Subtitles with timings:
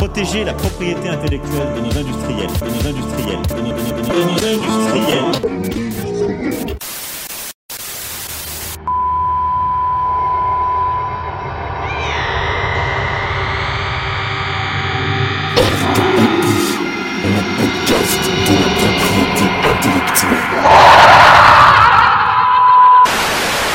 [0.00, 3.74] protéger la propriété intellectuelle de nos industriels, de nos industriels, de nos,
[4.46, 5.50] industriels.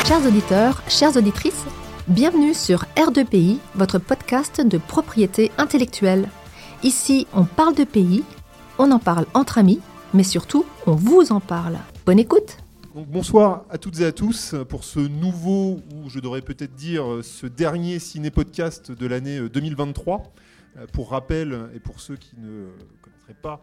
[0.04, 1.64] Chers auditeurs, chères auditrices,
[2.08, 6.28] bienvenue sur R2PI, votre podcast de propriété intellectuelle.
[6.84, 8.22] Ici, on parle de pays,
[8.78, 9.80] on en parle entre amis,
[10.14, 11.78] mais surtout, on vous en parle.
[12.04, 12.58] Bonne écoute
[12.94, 17.46] bonsoir à toutes et à tous pour ce nouveau, ou je devrais peut-être dire ce
[17.46, 20.22] dernier ciné-podcast de l'année euh, 2023.
[20.78, 22.68] Euh, Pour rappel, et pour ceux qui ne
[23.02, 23.60] connaîtraient pas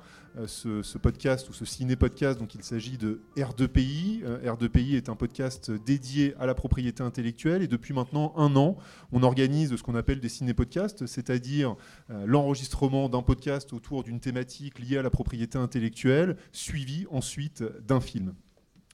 [0.48, 4.24] ce, ce podcast ou ce ciné-podcast, donc il s'agit de R2PI.
[4.24, 8.78] Euh, R2PI est un podcast dédié à la propriété intellectuelle et depuis maintenant un an,
[9.12, 11.76] on organise ce qu'on appelle des ciné-podcasts, c'est-à-dire
[12.10, 18.02] euh, l'enregistrement d'un podcast autour d'une thématique liée à la propriété intellectuelle, suivi ensuite d'un
[18.02, 18.34] film.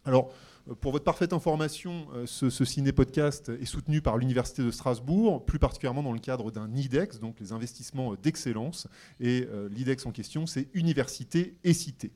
[0.05, 4.71] Alors, euh, pour votre parfaite information, euh, ce, ce ciné-podcast est soutenu par l'Université de
[4.71, 8.87] Strasbourg, plus particulièrement dans le cadre d'un IDEX, donc les investissements euh, d'excellence.
[9.19, 12.11] Et euh, l'IDEX en question, c'est Université et Cité.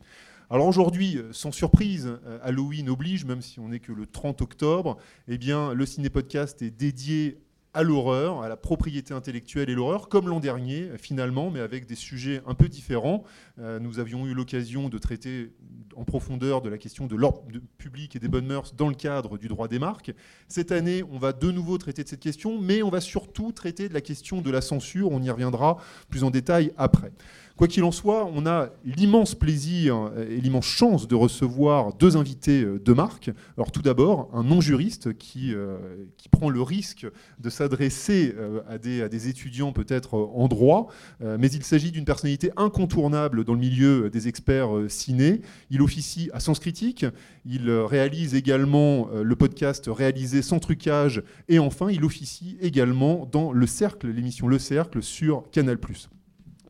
[0.54, 4.42] Alors aujourd'hui, euh, sans surprise, euh, Halloween oblige, même si on n'est que le 30
[4.42, 7.40] octobre, eh bien, le ciné-podcast est dédié
[7.74, 11.96] à l'horreur, à la propriété intellectuelle et l'horreur, comme l'an dernier, finalement, mais avec des
[11.96, 13.24] sujets un peu différents.
[13.60, 15.52] Euh, nous avions eu l'occasion de traiter
[15.96, 17.44] en profondeur de la question de l'ordre
[17.78, 20.12] public et des bonnes mœurs dans le cadre du droit des marques.
[20.48, 23.90] Cette année, on va de nouveau traiter de cette question, mais on va surtout traiter
[23.90, 25.12] de la question de la censure.
[25.12, 25.78] On y reviendra
[26.10, 27.12] plus en détail après.
[27.56, 32.64] Quoi qu'il en soit, on a l'immense plaisir et l'immense chance de recevoir deux invités
[32.64, 33.30] euh, de marque.
[33.58, 35.78] Alors tout d'abord, un non-juriste qui, euh,
[36.18, 37.06] qui prend le risque
[37.40, 40.88] de s'adresser euh, à, des, étudiants peut-être en droit,
[41.22, 45.42] mais il s'agit d'une personnalité incontournable dans le milieu des experts ciné.
[45.70, 47.06] Il officie à Sens Critique,
[47.46, 53.68] il réalise également le podcast réalisé sans trucage, et enfin il officie également dans Le
[53.68, 55.78] Cercle, l'émission Le Cercle sur Canal+.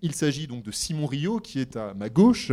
[0.06, 2.52] Il s'agit donc de Simon Rio, qui est à ma gauche,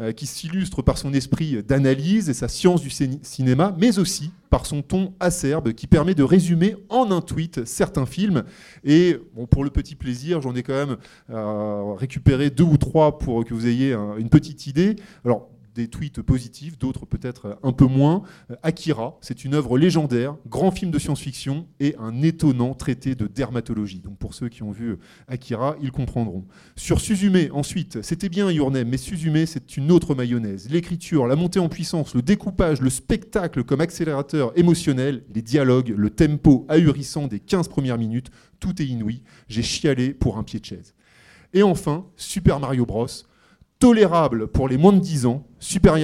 [0.00, 4.30] euh, qui s'illustre par son esprit d'analyse et sa science du cin- cinéma, mais aussi
[4.50, 8.44] par son ton acerbe qui permet de résumer en un tweet certains films.
[8.84, 9.16] Et
[9.50, 10.96] pour le petit plaisir, j'en ai quand même
[11.30, 14.94] euh, récupéré deux ou trois pour que vous ayez un- une petite idée.
[15.24, 18.22] Alors, des tweets positifs, d'autres peut-être un peu moins.
[18.50, 23.26] Euh, Akira, c'est une œuvre légendaire, grand film de science-fiction et un étonnant traité de
[23.26, 24.00] dermatologie.
[24.00, 26.44] Donc pour ceux qui ont vu Akira, ils comprendront.
[26.76, 30.68] Sur Suzume, ensuite, c'était bien Your Name, mais Suzume, c'est une autre mayonnaise.
[30.70, 36.10] L'écriture, la montée en puissance, le découpage, le spectacle comme accélérateur émotionnel, les dialogues, le
[36.10, 38.30] tempo ahurissant des 15 premières minutes,
[38.60, 39.22] tout est inouï.
[39.48, 40.94] J'ai chialé pour un pied de chaise.
[41.52, 43.06] Et enfin, Super Mario Bros.
[43.82, 45.98] Tolérable pour les moins de 10 ans, Super,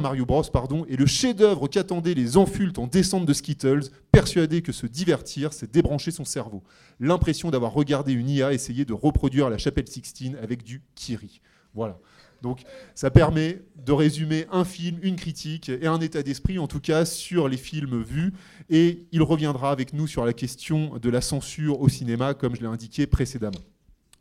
[0.00, 0.42] Mario Bros.
[0.52, 5.52] Pardon, est le chef-d'œuvre qu'attendaient les enfultes en descente de Skittles, persuadés que se divertir,
[5.52, 6.64] c'est débrancher son cerveau.
[6.98, 11.40] L'impression d'avoir regardé une IA essayer de reproduire la chapelle Sixtine avec du Kiri.
[11.72, 12.00] Voilà.
[12.42, 12.62] Donc
[12.96, 17.04] ça permet de résumer un film, une critique et un état d'esprit, en tout cas
[17.04, 18.32] sur les films vus.
[18.70, 22.62] Et il reviendra avec nous sur la question de la censure au cinéma, comme je
[22.62, 23.60] l'ai indiqué précédemment.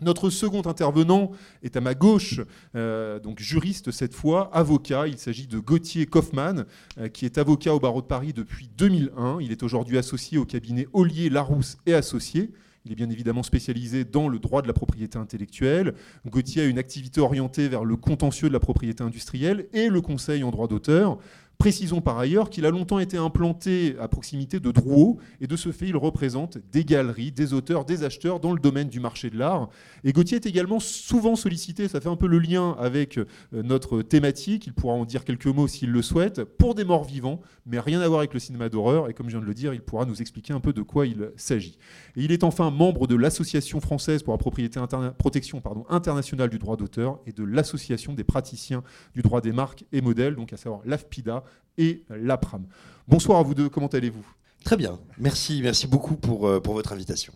[0.03, 1.31] Notre second intervenant
[1.63, 2.41] est à ma gauche,
[2.75, 5.07] euh, donc juriste cette fois, avocat.
[5.07, 6.65] Il s'agit de Gauthier Kaufmann,
[6.97, 9.39] euh, qui est avocat au barreau de Paris depuis 2001.
[9.41, 12.51] Il est aujourd'hui associé au cabinet Ollier, Larousse et Associés.
[12.85, 15.93] Il est bien évidemment spécialisé dans le droit de la propriété intellectuelle.
[16.27, 20.43] Gauthier a une activité orientée vers le contentieux de la propriété industrielle et le conseil
[20.43, 21.17] en droit d'auteur.
[21.63, 25.71] Précisons par ailleurs qu'il a longtemps été implanté à proximité de Drouot et de ce
[25.71, 29.37] fait il représente des galeries, des auteurs, des acheteurs dans le domaine du marché de
[29.37, 29.69] l'art.
[30.03, 34.01] Et Gauthier est également souvent sollicité, ça fait un peu le lien avec euh, notre
[34.01, 37.79] thématique, il pourra en dire quelques mots s'il le souhaite, pour des morts vivants, mais
[37.79, 39.79] rien à voir avec le cinéma d'horreur et comme je viens de le dire, il
[39.79, 41.77] pourra nous expliquer un peu de quoi il s'agit.
[42.17, 44.81] Et il est enfin membre de l'Association française pour la propriété
[45.17, 48.83] protection internationale du droit d'auteur et de l'Association des praticiens
[49.15, 51.45] du droit des marques et modèles, donc à savoir l'AFPIDA
[51.77, 52.65] et l'APRAM.
[53.07, 54.25] Bonsoir à vous deux, comment allez-vous?
[54.63, 57.33] Très bien, merci, merci beaucoup pour, euh, pour votre invitation.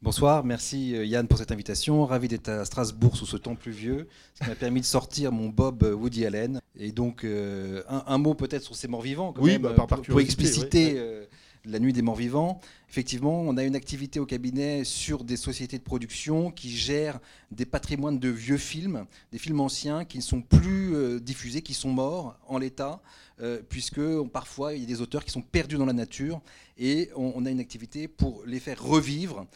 [0.00, 2.06] Bonsoir, merci euh, Yann pour cette invitation.
[2.06, 5.48] Ravi d'être à Strasbourg sous ce temps pluvieux, ce qui m'a permis de sortir mon
[5.48, 6.60] Bob euh, Woody Allen.
[6.78, 9.72] Et donc, euh, un, un mot peut-être sur ces morts vivants, quand Oui, même, bah,
[9.74, 10.98] par- par pour, expliciter ouais.
[10.98, 11.24] euh,
[11.64, 12.60] la nuit des morts vivants.
[12.88, 17.18] Effectivement, on a une activité au cabinet sur des sociétés de production qui gèrent
[17.50, 21.74] des patrimoines de vieux films, des films anciens qui ne sont plus euh, diffusés, qui
[21.74, 23.00] sont morts en l'état,
[23.40, 24.00] euh, puisque
[24.32, 26.40] parfois il y a des auteurs qui sont perdus dans la nature
[26.76, 29.46] et on, on a une activité pour les faire revivre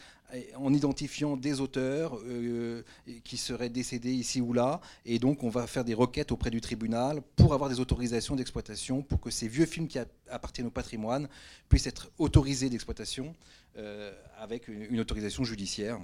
[0.57, 2.83] en identifiant des auteurs euh,
[3.25, 4.81] qui seraient décédés ici ou là.
[5.05, 9.03] Et donc, on va faire des requêtes auprès du tribunal pour avoir des autorisations d'exploitation,
[9.03, 9.99] pour que ces vieux films qui
[10.31, 11.29] appartiennent au patrimoine
[11.69, 13.35] puissent être autorisés d'exploitation
[13.77, 16.01] euh, avec une, autorisation judiciaire.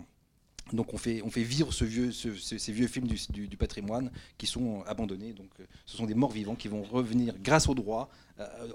[0.73, 4.83] Donc on fait, on fait vivre ce vieux, ces vieux films du, patrimoine qui sont
[4.87, 5.33] abandonnés.
[5.33, 8.09] Donc euh, ce sont des morts vivants qui vont revenir grâce au droit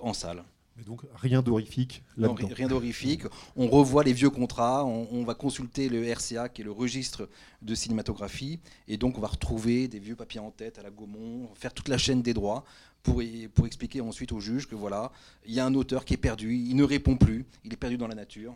[0.01, 0.43] en salle.
[0.77, 3.23] Mais donc rien d'horrifique là Rien d'horrifique.
[3.55, 7.29] On revoit les vieux contrats, on, va consulter le RCA, qui est le registre
[7.61, 11.49] de cinématographie, et donc on va retrouver des vieux papiers en tête à la Gaumont,
[11.55, 12.63] faire toute la chaîne des droits
[13.03, 13.21] pour,
[13.53, 15.11] pour expliquer ensuite au juge que voilà,
[15.45, 17.97] il y a un auteur qui est perdu, il ne répond plus, il est perdu
[17.97, 18.55] dans la nature.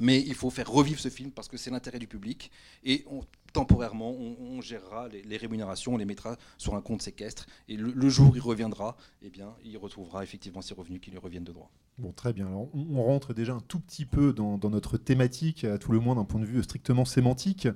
[0.00, 2.50] Mais il faut faire revivre ce film parce que c'est l'intérêt du public.
[2.84, 3.04] Et
[3.52, 7.46] temporairement, on, gérera les, rémunérations, on les mettra sur un compte séquestre.
[7.68, 11.18] Et le, jour où il reviendra, eh bien, il retrouvera effectivement ses revenus qui lui
[11.18, 11.70] reviennent de droit.
[11.98, 12.46] Bon, très bien.
[12.46, 16.14] Alors, on, rentre déjà un tout petit peu dans, notre thématique, à tout le moins
[16.14, 17.68] d'un point de vue strictement sémantique.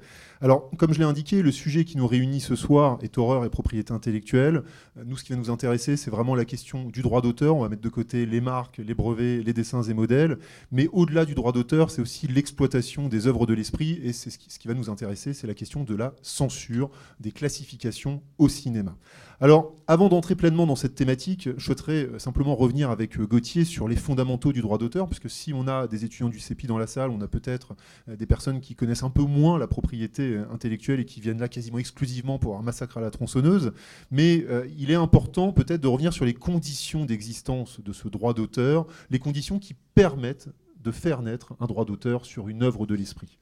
[0.43, 3.49] Alors, comme je l'ai indiqué, le sujet qui nous réunit ce soir est horreur et
[3.49, 4.63] propriété intellectuelle.
[5.07, 7.57] Nous, ce qui va nous intéresser, c'est vraiment la question du droit d'auteur.
[7.57, 10.39] On va mettre de côté les marques, les brevets, les dessins et modèles.
[10.71, 14.01] Mais au-delà du droit d'auteur, c'est aussi l'exploitation des œuvres de l'esprit.
[14.03, 16.91] Et c'est ce qui va nous intéresser, c'est la question de la censure,
[17.21, 18.99] des classifications au cinéma.
[19.43, 23.65] Alors, avant d'entrer pleinement dans cette thématique, je souhaiterais euh, simplement revenir avec euh, Gauthier
[23.65, 26.79] sur les fondamentaux du droit d'auteur, puisque si on a des étudiants du CEPI dans
[26.79, 27.77] la salle, on a peut-être
[28.09, 31.49] euh, des personnes qui connaissent un peu moins la propriété intellectuelle et qui viennent là
[31.49, 33.73] quasiment exclusivement pour un massacre à la tronçonneuse.
[34.11, 34.45] Mais
[34.77, 39.19] il est important peut-être de revenir sur les conditions d'existence de ce droit d'auteur, les
[39.19, 40.49] conditions qui permettent
[40.83, 43.39] de faire naître un droit d'auteur sur une œuvre de l'esprit.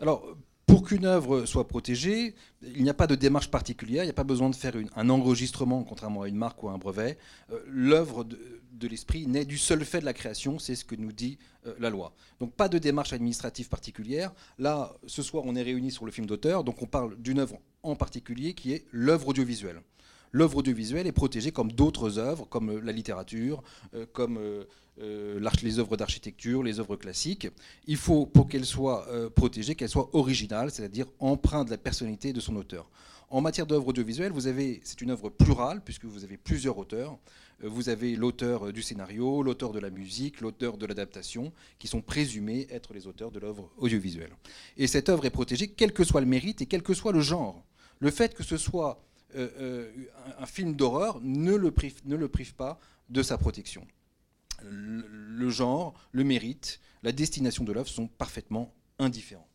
[0.00, 0.24] Alors,
[0.74, 4.14] pour qu'une œuvre soit protégée, il n'y a pas de démarche particulière, il n'y a
[4.14, 7.16] pas besoin de faire un enregistrement, contrairement à une marque ou à un brevet.
[7.52, 11.12] Euh, l'œuvre de, l'esprit naît du seul fait de la création, c'est ce que nous
[11.12, 11.38] dit
[11.68, 12.12] euh, la loi.
[12.40, 14.32] Donc pas de démarche administrative particulière.
[14.58, 17.60] Là, ce soir, on est réunis sur le film d'auteur, donc on parle d'une œuvre
[17.84, 19.80] en particulier qui est l'œuvre audiovisuelle
[20.32, 23.62] l'œuvre audiovisuelle est protégée comme d'autres œuvres, comme euh, la littérature,
[24.12, 24.40] comme
[24.98, 27.48] les œuvres d'architecture, les œuvres classiques.
[27.86, 32.40] Il faut, pour qu'elle soit protégée, qu'elle soit originale, c'est-à-dire empreinte de la personnalité de
[32.40, 32.88] son auteur.
[33.30, 37.18] En matière d'œuvre audiovisuelle, vous avez, c'est une œuvre plurale, puisque vous avez plusieurs auteurs.
[37.62, 42.66] Vous avez l'auteur du scénario, l'auteur de la musique, l'auteur de l'adaptation, qui sont présumés
[42.70, 44.32] être les auteurs de l'œuvre audiovisuelle.
[44.76, 47.20] Et cette œuvre est protégée, quel que soit le mérite et quel que soit le
[47.20, 47.64] genre.
[48.00, 49.02] Le fait que ce soit
[49.34, 49.90] euh, euh,
[50.38, 53.86] un film d'horreur ne le prive pas de sa protection.
[54.70, 59.48] Le, genre, le mérite, la destination de l'œuvre sont parfaitement indifférents.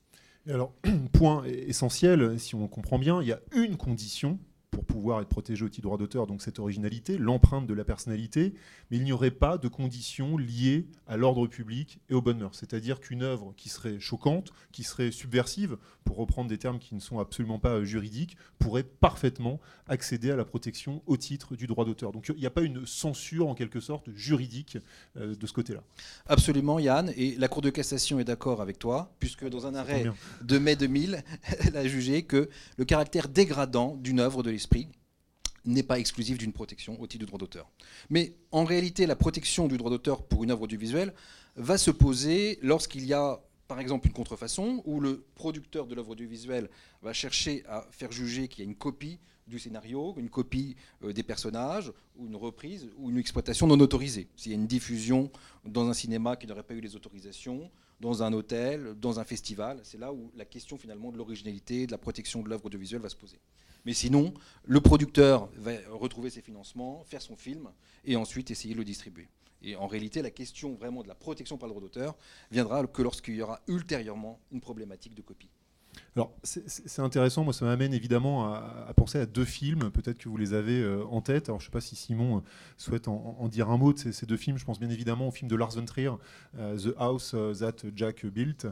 [0.48, 0.74] alors,
[1.14, 4.40] point essentiel, si on comprend bien, il y a une condition
[4.71, 8.54] pour pouvoir être protégé au titre droit d'auteur, donc cette originalité, l'empreinte de la personnalité,
[8.89, 12.57] mais il n'y aurait pas de conditions liées à l'ordre public et aux bonnes mœurs.
[12.57, 17.00] C'est-à-dire qu'une œuvre qui serait choquante, qui serait subversive, pour reprendre des termes qui ne
[17.00, 22.12] sont absolument pas juridiques, pourrait parfaitement accéder à la protection au titre du droit d'auteur.
[22.12, 24.77] Donc il n'y a pas une censure en quelque sorte juridique
[25.18, 25.83] euh, de ce côté-là.
[26.27, 30.06] Absolument, Yann, et la Cour de cassation est d'accord avec toi, puisque dans un arrêt
[30.42, 31.24] de mai 2000,
[31.60, 34.90] elle a jugé que le caractère dégradant d'une œuvre de l'esprit
[35.64, 37.70] n'est pas exclusif d'une protection au titre du droit d'auteur.
[38.10, 41.14] Mais en réalité, la protection du droit d'auteur pour une œuvre audiovisuelle
[41.56, 43.40] va se poser lorsqu'il y a,
[43.70, 46.70] par exemple, une contrefaçon, où le producteur de l'œuvre audiovisuelle
[47.02, 51.13] va chercher à faire juger qu'il y a une copie du scénario, une copie euh,
[51.13, 54.28] des personnages, ou une reprise, ou une exploitation non autorisée.
[54.36, 55.32] S'il y a une diffusion
[55.66, 59.80] dans un cinéma qui n'aurait pas eu les autorisations, dans un hôtel, dans un festival,
[59.84, 63.10] c'est là où la question finalement de l'originalité, de la protection de l'œuvre audiovisuelle va
[63.10, 63.39] se poser.
[63.89, 67.72] Mais sinon, le producteur va retrouver ses financements, faire son film
[68.05, 69.27] et ensuite essayer de le distribuer.
[69.63, 72.15] Et en réalité, la question vraiment de la protection par le droit d'auteur
[72.51, 75.50] viendra que lorsqu'il y aura ultérieurement une problématique de copie.
[76.16, 77.44] Alors, c'est intéressant.
[77.44, 79.92] Moi, ça m'amène évidemment à, penser à deux films.
[79.92, 81.50] Peut-être que vous les avez euh, en tête.
[81.50, 82.42] Alors, je ne sais pas si Simon euh,
[82.78, 84.58] souhaite en, dire un mot de ces, deux films.
[84.58, 86.12] Je pense bien évidemment au film de Lars von Trier,
[86.58, 88.68] euh, The House That Jack Built,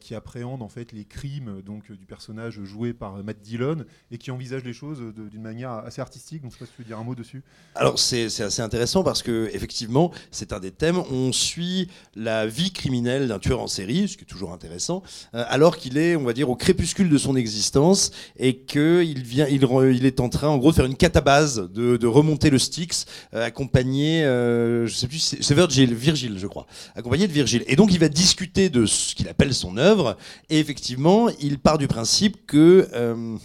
[0.00, 4.30] qui appréhende en fait les crimes donc du personnage joué par Matt Dillon et qui
[4.30, 6.42] envisage les choses d'une manière assez artistique.
[6.42, 7.42] Donc, je ne sais pas si tu veux dire un mot dessus.
[7.74, 10.98] Alors, c'est assez intéressant parce que effectivement, c'est un des thèmes.
[11.10, 15.76] On suit la vie criminelle d'un tueur en série, ce qui est toujours intéressant, alors
[15.76, 20.20] qu'il est, on va dire, au crépuscule de son existence et qu'il vient, il, est
[20.20, 24.86] en train, en gros, de faire une catabase, de, remonter le Styx, euh, accompagné, euh,
[24.86, 27.64] je sais plus, je crois, accompagné de Virgile.
[27.66, 30.16] Et donc, il va discuter de ce qu'il appelle son œuvre.
[30.48, 33.36] Et effectivement, il part du principe que euh,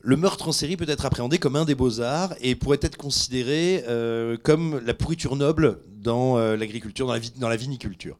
[0.00, 3.84] le meurtre en série peut être appréhendé comme un des beaux-arts et pourrait être considéré
[4.44, 8.18] comme la pourriture noble dans euh, l'agriculture, dans la, viniculture.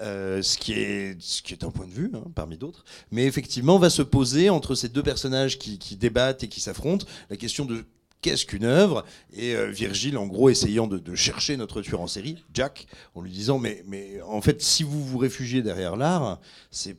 [0.00, 2.84] Euh, ce, qui est, ce qui est un point de vue, hein, parmi d'autres.
[3.10, 7.36] Mais effectivement, va se poser entre ces deux personnages qui débattent et qui s'affrontent la
[7.36, 7.84] question de
[8.20, 12.42] qu'est-ce qu'une œuvre Et euh, Virgile, en gros, essayant de, chercher notre tueur en série,
[12.54, 16.96] Jack, en lui disant mais, mais en fait, si vous vous réfugiez derrière l'art, c'est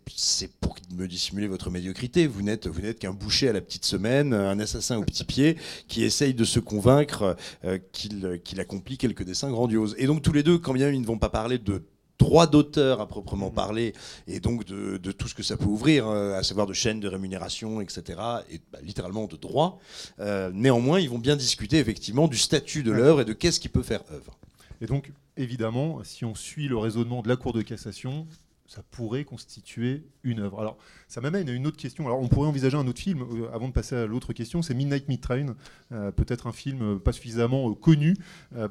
[0.59, 2.27] pour me dissimuler votre médiocrité.
[2.27, 5.57] Vous n'êtes vous n'êtes qu'un boucher à la petite semaine, un assassin au petit pied
[5.87, 7.35] qui essaye de se convaincre
[7.65, 9.95] euh, qu'il accomplit quelques dessins grandioses.
[9.97, 11.83] Et donc tous les deux, quand bien ils ne vont pas parler de
[12.21, 13.93] droit d'auteur à proprement parler,
[14.27, 16.99] et donc de, de tout ce que ça peut ouvrir, euh, à savoir de chaînes
[16.99, 18.19] de rémunération, etc.,
[18.51, 19.79] et bah, littéralement de droit.
[20.19, 23.69] Euh, néanmoins, ils vont bien discuter effectivement du statut de l'œuvre et de qu'est-ce qui
[23.69, 24.37] peut faire œuvre.
[24.81, 28.27] Et donc, évidemment, si on suit le raisonnement de la Cour de cassation,
[28.73, 30.61] ça pourrait constituer une œuvre.
[30.61, 30.77] Alors,
[31.09, 32.05] ça m'amène à une autre question.
[32.05, 34.61] Alors, on pourrait envisager un autre film euh, avant de passer à l'autre question.
[34.61, 35.47] C'est Midnight Meat Train,
[35.91, 38.15] euh, peut-être un film euh, pas suffisamment connu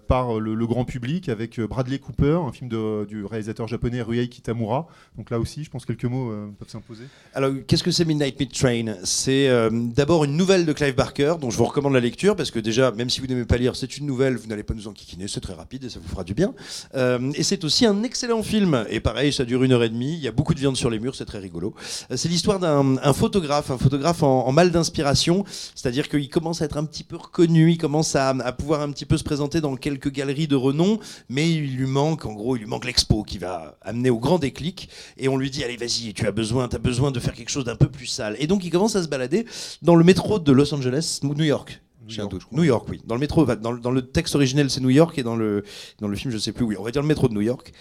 [0.08, 4.88] par le, grand public, avec Bradley Cooper, un film du réalisateur japonais Ryuhei Kitamura.
[5.18, 7.04] Donc là aussi, je pense que quelques mots peuvent s'imposer.
[7.34, 8.94] Alors, qu'est-ce que c'est Midnight Meat Train?
[9.04, 12.58] C'est d'abord une nouvelle de Clive Barker, dont je vous recommande la lecture, parce que
[12.58, 15.28] déjà, même si vous n'aimez pas lire, c'est une nouvelle, vous n'allez pas nous enquiquiner,
[15.28, 16.54] c'est très rapide et ça vous fera du bien.
[16.94, 20.20] Et c'est aussi un excellent film, et pareil, ça dure une heure et demie, il
[20.20, 21.74] y a beaucoup de viande sur les murs, c'est très rigolo.
[22.10, 25.44] Euh, c'est l'histoire d'un un photographe, un photographe en, en mal d'inspiration,
[25.74, 28.90] c'est-à-dire qu'il commence à être un petit peu reconnu, il commence à, à pouvoir un
[28.90, 32.56] petit peu se présenter dans quelques galeries de renom, mais il lui manque, en gros,
[32.56, 35.76] il lui manque l'expo qui va amener au grand déclic et on lui dit allez
[35.76, 38.46] vas-y tu as besoin t'as besoin de faire quelque chose d'un peu plus sale et
[38.46, 39.46] donc il commence à se balader
[39.82, 42.42] dans le métro de Los Angeles New York New York.
[42.50, 43.00] New York, oui.
[43.06, 45.62] Dans le métro, dans le, texte originel, c'est New York, et dans le,
[46.00, 46.74] dans le film, je sais plus où.
[46.76, 47.72] On va dire le métro de New York.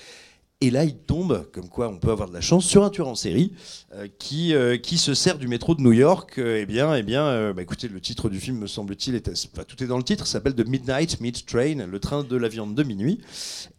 [0.61, 3.07] Et là, il tombe, comme quoi on peut avoir de la chance, sur un tueur
[3.07, 3.53] en série
[3.93, 6.37] euh, qui, euh, qui se sert du métro de New York.
[6.37, 9.21] Euh, eh bien, eh bien bah, écoutez, le titre du film, me semble-t-il, est,
[9.65, 12.75] tout est dans le titre, s'appelle The Midnight Meat Train, le train de la viande
[12.75, 13.21] de minuit.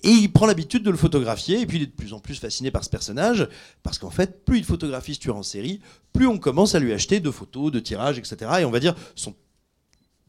[0.05, 2.37] Et il prend l'habitude de le photographier, et puis il est de plus en plus
[2.37, 3.47] fasciné par ce personnage,
[3.83, 5.81] parce qu'en fait, plus il photographie ce tueur en série,
[6.15, 8.53] plus on commence à lui acheter de photos, de tirages, etc.
[8.61, 9.35] Et on va dire, son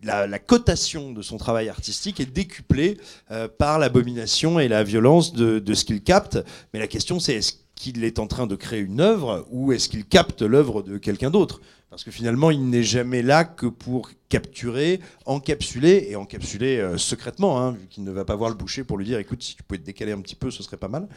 [0.03, 2.97] la, la cotation de son travail artistique est décuplée
[3.31, 6.39] euh, par l'abomination et la violence de, de ce qu'il capte.
[6.73, 9.89] Mais la question, c'est est-ce qu'il est en train de créer une œuvre ou est-ce
[9.89, 11.61] qu'il capte l'œuvre de quelqu'un d'autre?
[11.89, 17.59] Parce que finalement, il n'est jamais là que pour capturer, encapsuler et encapsuler euh, secrètement,
[17.59, 19.63] hein, vu qu'il ne va pas voir le boucher pour lui dire écoute, si tu
[19.63, 21.09] pouvais te décaler un petit peu, ce serait pas mal.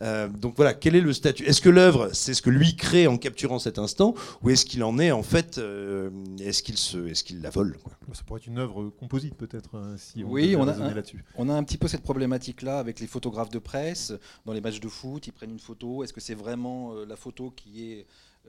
[0.00, 1.44] Euh, donc voilà, quel est le statut?
[1.44, 4.82] Est-ce que l'œuvre, c'est ce que lui crée en capturant cet instant ou est-ce qu'il
[4.84, 6.08] en est en fait euh,
[6.40, 6.76] Est-ce qu'il
[7.10, 7.92] est-ce qu'il la vole quoi?
[8.14, 11.24] Ça pourrait être une œuvre composite, peut-être, euh, si on Oui, on a un- là-dessus.
[11.36, 14.12] On a un petit peu cette problématique-là avec les photographes de presse.
[14.46, 16.04] Dans les matchs de foot, ils prennent une photo.
[16.04, 18.06] Est-ce que c'est vraiment euh, la photo qui est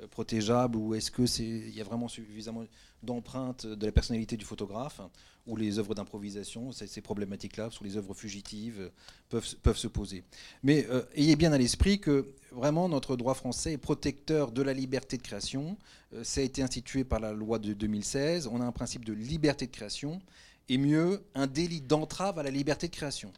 [0.09, 2.65] protégeable ou est-ce que c'est il y a vraiment suffisamment
[3.03, 5.01] d'empreintes de la personnalité du photographe
[5.45, 8.89] ou les œuvres d'improvisation Ces, problématiques-là sur les œuvres fugitives euh,
[9.29, 10.23] peuvent, peuvent se poser.
[10.63, 14.73] Mais euh, ayez bien à l'esprit que vraiment notre droit français est protecteur de la
[14.73, 15.77] liberté de création.
[16.13, 18.47] Euh, ça a été institué par la loi de 2016.
[18.47, 20.21] On a un principe de liberté de création
[20.69, 23.33] et mieux, un délit d'entrave à la liberté de création.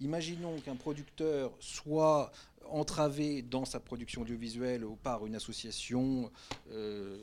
[0.00, 2.32] Imaginons qu'un producteur soit
[2.70, 6.30] entravé dans sa production audiovisuelle ou par une association,
[6.72, 7.18] euh,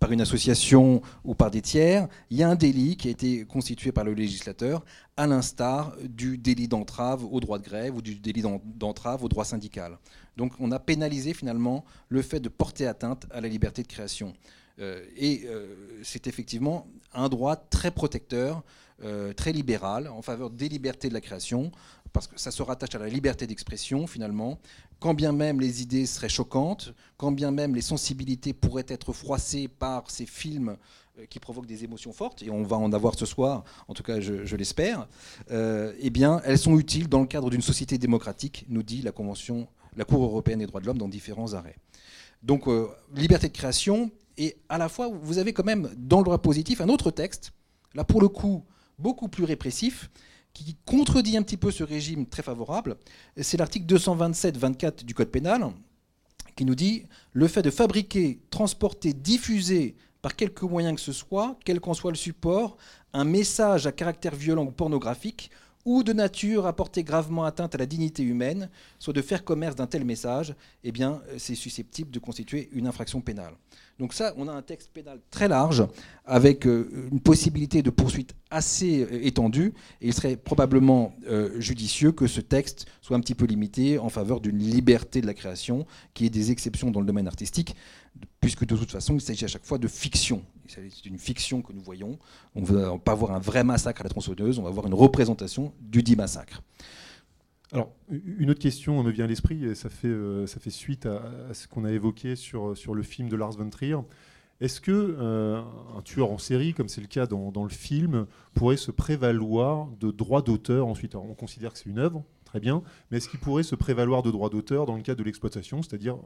[0.00, 3.44] par une association ou par des tiers, il y a un délit qui a été
[3.46, 4.84] constitué par le législateur,
[5.16, 9.28] à l'instar du délit d'entrave au droit de grève ou du délit d'en- d'entrave au
[9.28, 9.98] droit syndical.
[10.36, 14.34] Donc on a pénalisé finalement le fait de porter atteinte à la liberté de création.
[14.80, 18.62] Euh, et euh, c'est effectivement un droit très protecteur,
[19.36, 21.72] très libéral, en faveur des libertés de la création,
[22.14, 24.58] parce que ça se rattache à la liberté d'expression finalement.
[25.00, 29.66] Quand bien même les idées seraient choquantes, quand bien même les sensibilités pourraient être froissées
[29.68, 30.76] par ces films
[31.18, 34.04] euh, qui provoquent des émotions fortes, et on va en avoir ce soir, en tout
[34.04, 35.08] cas je, l'espère,
[35.50, 39.10] euh, eh bien elles sont utiles dans le cadre d'une société démocratique, nous dit la
[39.10, 39.66] Convention,
[39.96, 41.76] la Cour européenne des droits de l'homme dans différents arrêts.
[42.44, 46.24] Donc euh, liberté de création, et à la fois vous avez quand même dans le
[46.24, 47.52] droit positif un autre texte,
[47.92, 48.64] là pour le coup
[49.00, 50.08] beaucoup plus répressif,
[50.54, 52.96] qui contredit un petit peu ce régime très favorable.
[53.40, 55.70] C'est l'article 227-24 du Code pénal
[56.56, 61.58] qui nous dit le fait de fabriquer, transporter, diffuser par quelque moyen que ce soit,
[61.64, 62.76] quel qu'en soit le support,
[63.12, 65.50] un message à caractère violent ou pornographique
[65.84, 69.76] ou de nature à porter gravement atteinte à la dignité humaine, soit de faire commerce
[69.76, 73.54] d'un tel message, eh bien, c'est susceptible de constituer une infraction pénale.
[73.98, 75.84] Donc ça, on a un texte pénal très large,
[76.24, 82.10] avec euh, une possibilité de poursuite assez euh, étendue, et il serait probablement euh, judicieux
[82.10, 85.86] que ce texte soit un petit peu limité en faveur d'une liberté de la création,
[86.12, 87.76] qui est des exceptions dans le domaine artistique,
[88.40, 90.42] puisque de toute façon, il s'agit à chaque fois de fiction.
[90.66, 92.18] C'est une fiction que nous voyons.
[92.54, 94.94] On ne va pas voir un vrai massacre à la tronçonneuse, on va voir une
[94.94, 96.62] représentation du dit massacre.
[97.72, 101.06] Alors, une autre question me vient à l'esprit, et ça fait, euh, ça fait suite
[101.06, 103.96] à, ce qu'on a évoqué sur, sur le film de Lars von Trier.
[104.60, 105.60] Est-ce que euh,
[105.96, 109.88] un tueur en série, comme c'est le cas dans, dans le film, pourrait se prévaloir
[109.98, 111.16] de droits d'auteur ensuite?
[111.16, 114.30] On considère que c'est une œuvre, très bien, mais est-ce qu'il pourrait se prévaloir de
[114.30, 116.18] droits d'auteur dans le cas de l'exploitation, c'est-à-dire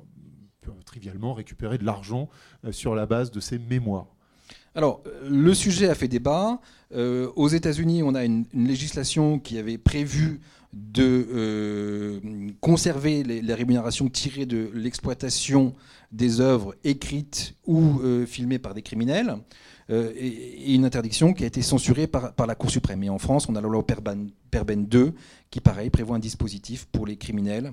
[0.68, 2.28] euh, trivialement récupérer de l'argent
[2.72, 4.17] sur la base de ses mémoires?
[4.74, 6.60] Alors, euh, le sujet a fait débat.
[6.94, 10.40] Euh, aux États-Unis, on a une, législation qui avait prévu
[10.72, 12.20] de euh,
[12.60, 15.74] conserver les, les rémunérations tirées de l'exploitation
[16.12, 19.36] des œuvres écrites ou filmées par des criminels,
[19.90, 23.02] et, une interdiction qui a été censurée par, la Cour suprême.
[23.02, 25.12] Et en France, on a la loi Perben, Perben 2
[25.50, 27.72] qui, pareil, prévoit un dispositif pour les criminels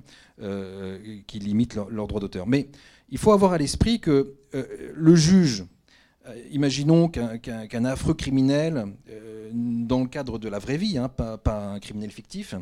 [1.27, 2.47] qui limite leur, leur droit d'auteur.
[2.47, 2.69] Mais
[3.09, 4.35] il faut avoir à l'esprit que
[4.93, 5.65] le juge
[6.51, 11.79] imaginons qu'un affreux criminel, euh, dans le cadre de la vraie vie, hein, pas, un
[11.79, 12.55] criminel fictif,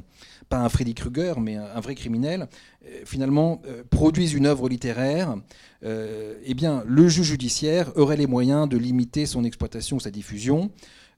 [0.49, 2.47] pas un Freddy Krueger, mais un, vrai criminel,
[2.85, 5.35] euh, finalement euh, produise une œuvre littéraire,
[5.83, 10.71] euh, eh bien, le juge judiciaire aurait les moyens de limiter son exploitation, sa diffusion,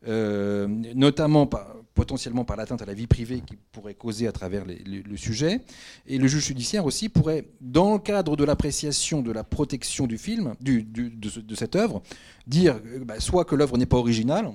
[0.07, 1.49] euh, notamment
[1.93, 5.61] potentiellement par l'atteinte à la vie privée qu'il pourrait causer à travers le- sujet.
[6.07, 10.17] Et le juge judiciaire aussi pourrait, dans le cadre de l'appréciation de la protection du
[10.17, 12.01] film, de, ce- de cette œuvre,
[12.47, 14.51] dire euh, bah, soit que l'œuvre n'est pas originale,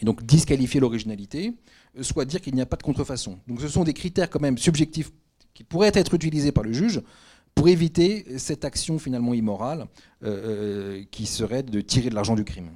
[0.00, 1.52] et donc disqualifier l'originalité,
[1.98, 3.38] euh, soit dire qu'il n'y a pas de contrefaçon.
[3.46, 5.10] Donc ce sont des critères quand même subjectifs
[5.52, 7.02] qui pourraient être utilisés par le juge
[7.54, 9.86] pour éviter cette action finalement immorale
[11.10, 12.70] qui serait de tirer de l'argent du crime.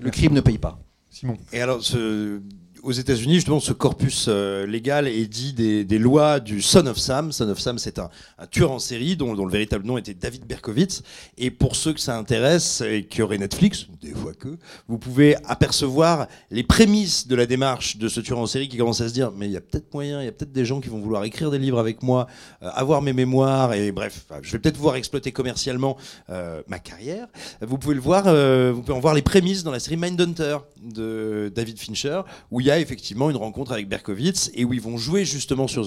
[0.00, 0.78] Le crime ne paye pas.
[1.10, 1.36] Simon.
[1.52, 2.40] Et alors, ce-
[2.82, 7.30] aux États-Unis, justement, ce corpus euh, légal est dit des, lois du Son of Sam.
[7.30, 8.10] Son of Sam, c'est un,
[8.50, 11.02] tueur en série dont, le véritable nom était David Berkowitz.
[11.38, 14.58] Et pour ceux que ça intéresse et qui auraient Netflix, des fois que,
[14.88, 19.00] vous pouvez apercevoir les prémices de la démarche de ce tueur en série qui commence
[19.00, 20.80] à se dire mais il y a peut-être moyen, il y a peut-être des gens
[20.80, 22.26] qui vont vouloir écrire des livres avec moi,
[22.62, 25.96] euh, avoir mes mémoires et bref, je vais peut-être pouvoir exploiter commercialement
[26.30, 27.28] euh, ma carrière.
[27.60, 31.52] Vous pouvez le voir, vous pouvez en voir les prémices dans la série Mindhunter de
[31.54, 34.96] David Fincher, où il y a effectivement une rencontre avec Berkowitz et où ils vont
[34.96, 35.84] jouer justement sur,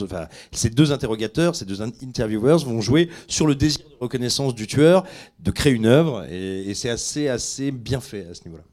[0.51, 4.67] ces deux interrogateurs, ces deux in- interviewers vont jouer sur le désir de reconnaissance du
[4.67, 5.03] tueur,
[5.39, 8.63] de créer une œuvre, et, et c'est assez, assez bien fait à ce niveau-là.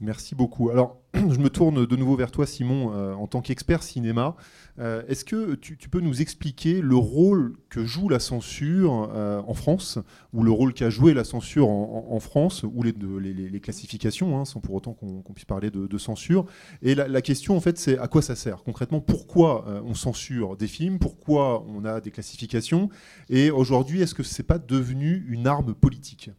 [0.00, 0.70] Merci beaucoup.
[0.70, 4.36] Alors, je me tourne de nouveau vers toi, Simon, euh, en tant qu'expert cinéma.
[4.78, 9.54] Euh, Est-ce que tu, peux nous expliquer le rôle que joue la censure euh, en
[9.54, 9.98] France,
[10.32, 14.74] ou le rôle qu'a joué la censure en, France, ou les, classifications, hein, sans pour
[14.74, 16.46] autant qu'on puisse parler de, censure.
[16.82, 20.56] Et la, question, en fait, c'est à quoi ça sert concrètement Pourquoi euh, on censure
[20.56, 22.90] des films Pourquoi on a des classifications
[23.30, 26.30] Et aujourd'hui, est-ce que c'est pas devenu une arme politique?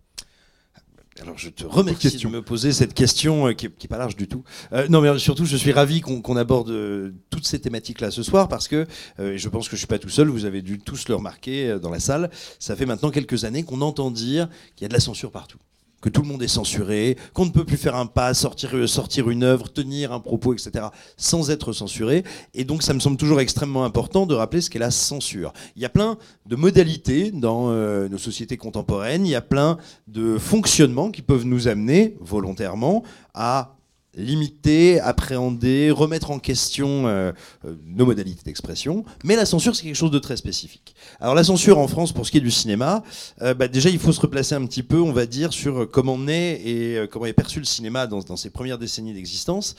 [1.22, 2.30] Alors je te remercie question.
[2.30, 4.44] de me poser cette question euh, qui, est, qui est pas large du tout.
[4.74, 8.48] Euh, non mais surtout je suis ravi qu'on aborde euh, toutes ces thématiques-là ce soir
[8.48, 8.86] parce que
[9.20, 10.28] euh, je pense que je suis pas tout seul.
[10.28, 12.30] Vous avez dû tous le remarquer euh, dans la salle.
[12.60, 15.58] Ça fait maintenant quelques années qu'on entend dire qu'il y a de la censure partout.
[16.02, 19.30] Que tout le monde est censuré, qu'on ne peut plus faire un pas, sortir, euh,
[19.30, 22.24] une œuvre, tenir un propos, etc., sans être censuré.
[22.54, 25.54] Et donc, ça me semble toujours extrêmement important de rappeler ce qu'est la censure.
[25.76, 29.78] Il y a plein de modalités dans euh, nos sociétés contemporaines, il y a plein
[30.08, 33.77] de fonctionnements qui peuvent nous amener volontairement à
[34.18, 37.32] limiter, appréhender, remettre en question euh,
[37.66, 39.06] euh, nos modalités d'expression.
[39.24, 40.96] Mais la censure, c'est quelque chose de très spécifique.
[41.20, 43.04] Alors la censure en France, pour ce qui est du cinéma,
[43.42, 46.18] euh, bah, déjà il faut se replacer un petit peu, on va dire, sur comment
[46.18, 49.76] naît et comment est perçu le cinéma dans, ses premières décennies d'existence.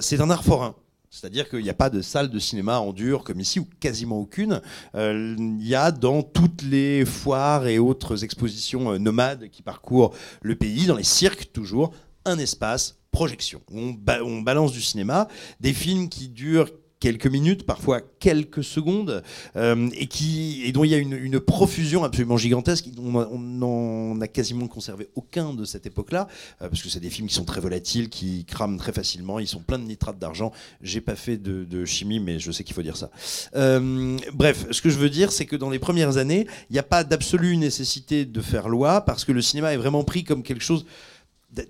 [0.00, 0.74] C'est un art forain.
[1.10, 4.18] C'est-à-dire qu'il n'y a pas de salle de cinéma en dur comme ici, ou quasiment
[4.18, 4.62] aucune.
[4.94, 10.86] Il y a dans toutes les foires et autres expositions nomades qui parcourent le pays,
[10.86, 11.92] dans les cirques toujours,
[12.24, 13.60] un espace projection.
[13.72, 15.28] On, ba- on balance du cinéma,
[15.60, 16.70] des films qui durent
[17.02, 19.24] quelques minutes, parfois quelques secondes,
[19.56, 22.86] euh, et, qui, et dont il y a une, profusion absolument gigantesque.
[22.96, 26.28] On n'en a quasiment conservé aucun de cette époque-là,
[26.62, 29.48] euh, parce que c'est des films qui sont très volatiles, qui crament très facilement, ils
[29.48, 30.52] sont pleins de nitrate d'argent.
[30.80, 33.10] J'ai pas fait de, chimie, mais je sais qu'il faut dire ça.
[33.56, 36.78] Euh, bref, ce que je veux dire, c'est que dans les premières années, il n'y
[36.78, 40.44] a pas d'absolue nécessité de faire loi, parce que le cinéma est vraiment pris comme
[40.44, 40.86] quelque chose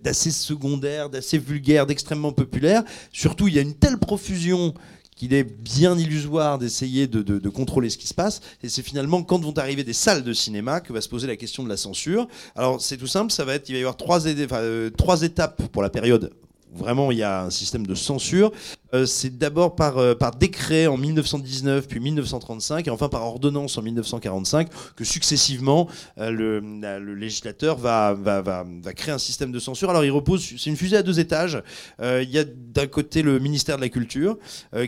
[0.03, 2.83] d'assez secondaire, d'assez vulgaire, d'extrêmement populaire.
[3.13, 4.75] Surtout, il y a une telle profusion
[5.17, 8.41] qu'il est bien illusoire d'essayer de, de- de contrôler ce qui se passe.
[8.63, 11.37] Et c'est finalement quand vont arriver des salles de cinéma que va se poser la
[11.37, 12.27] question de la censure.
[12.57, 15.63] Alors c'est tout simple, ça va être, il va y avoir trois, euh, trois étapes
[15.69, 16.33] pour la période
[16.75, 18.53] vraiment il y a un système de censure.
[18.95, 23.79] Euh, c'est d'abord par, euh, par décret en 1919, puis 1935, et enfin par ordonnance
[23.79, 29.59] en 1945, que successivement euh, le, la- le législateur va, va, créer un système de
[29.59, 29.89] censure.
[29.91, 31.63] Alors il repose, c'est une fusée à deux étages.
[32.01, 34.39] Euh, il y a d'un côté le ministère de la Culture,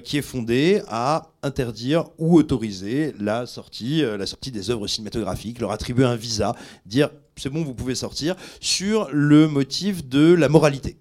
[0.02, 5.70] qui est fondé à interdire ou autoriser la sortie, la sortie des œuvres cinématographiques, leur
[5.72, 6.54] attribuer un visa,
[6.86, 10.96] dire c'est bon, vous pouvez sortir, sur le motif de la moralité.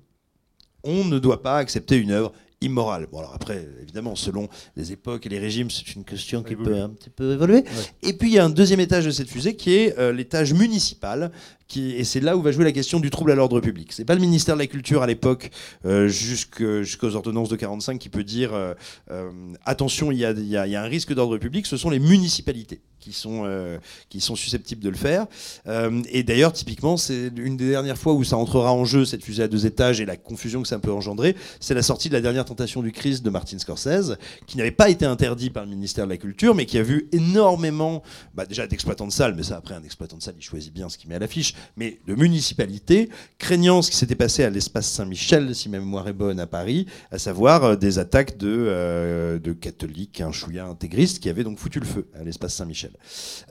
[0.84, 3.08] On ne doit pas accepter une œuvre immorale.
[3.12, 6.82] Bon, alors après, évidemment, selon les époques et les régimes, c'est une question qui peut
[6.82, 7.63] un petit peu évoluer.
[8.04, 10.54] Et puis, il y a un deuxième étage de cette fusée qui est euh, l'étage
[10.54, 11.32] municipal.
[11.67, 13.91] Qui, et c'est là où va jouer la question du trouble à l'ordre public.
[13.93, 15.50] C'est pas le ministère de la Culture à l'époque,
[15.86, 18.74] euh, jusque- jusqu'aux ordonnances de 45, qui peut dire euh,
[19.12, 19.32] euh,
[19.65, 21.65] attention, il y y a- il y a un risque d'ordre public.
[21.65, 23.78] Ce sont les municipalités qui sont, euh,
[24.10, 25.28] qui sont susceptibles de le faire.
[25.68, 29.24] Euh, et d'ailleurs, typiquement, c'est une des dernières fois où ça entrera en jeu, cette
[29.24, 31.36] fusée à deux étages et la confusion que ça peut engendrer.
[31.60, 34.89] C'est la sortie de la dernière tentation du Christ de Martin Scorsese, qui n'avait pas
[34.89, 38.68] été interdit par le ministère de la Culture, mais qui a vu énormément, bah, déjà
[38.68, 41.10] d'exploitants de salles, mais ça après, un exploitant de salle, il choisit bien ce qu'il
[41.10, 45.68] met à l'affiche, mais de municipalités, craignant ce qui s'était passé à l'espace Saint-Michel, si
[45.68, 50.32] ma mémoire est bonne, à Paris, à savoir euh, des attaques de, de catholiques, un
[50.32, 52.92] chouïa intégristes, qui avaient donc foutu le feu à l'espace Saint-Michel.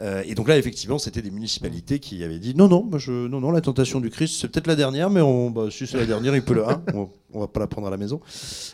[0.01, 3.13] Euh, et donc là, effectivement, c'était des municipalités qui avaient dit non, non, moi, je,
[3.13, 5.97] non, non, la tentation du Christ, c'est peut-être la dernière, mais on, bah, si c'est
[5.99, 6.69] la dernière, il peut le.
[6.69, 8.21] hein, on, on va pas la prendre à la maison.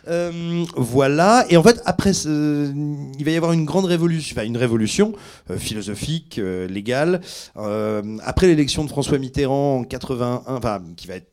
[0.08, 1.46] Euh, voilà.
[1.48, 5.12] Et en fait, après, il va y avoir une grande révolution, enfin une révolution
[5.50, 7.20] euh, philosophique, légale.
[7.54, 11.28] Après l'élection de François Mitterrand en 81, enfin, qui va être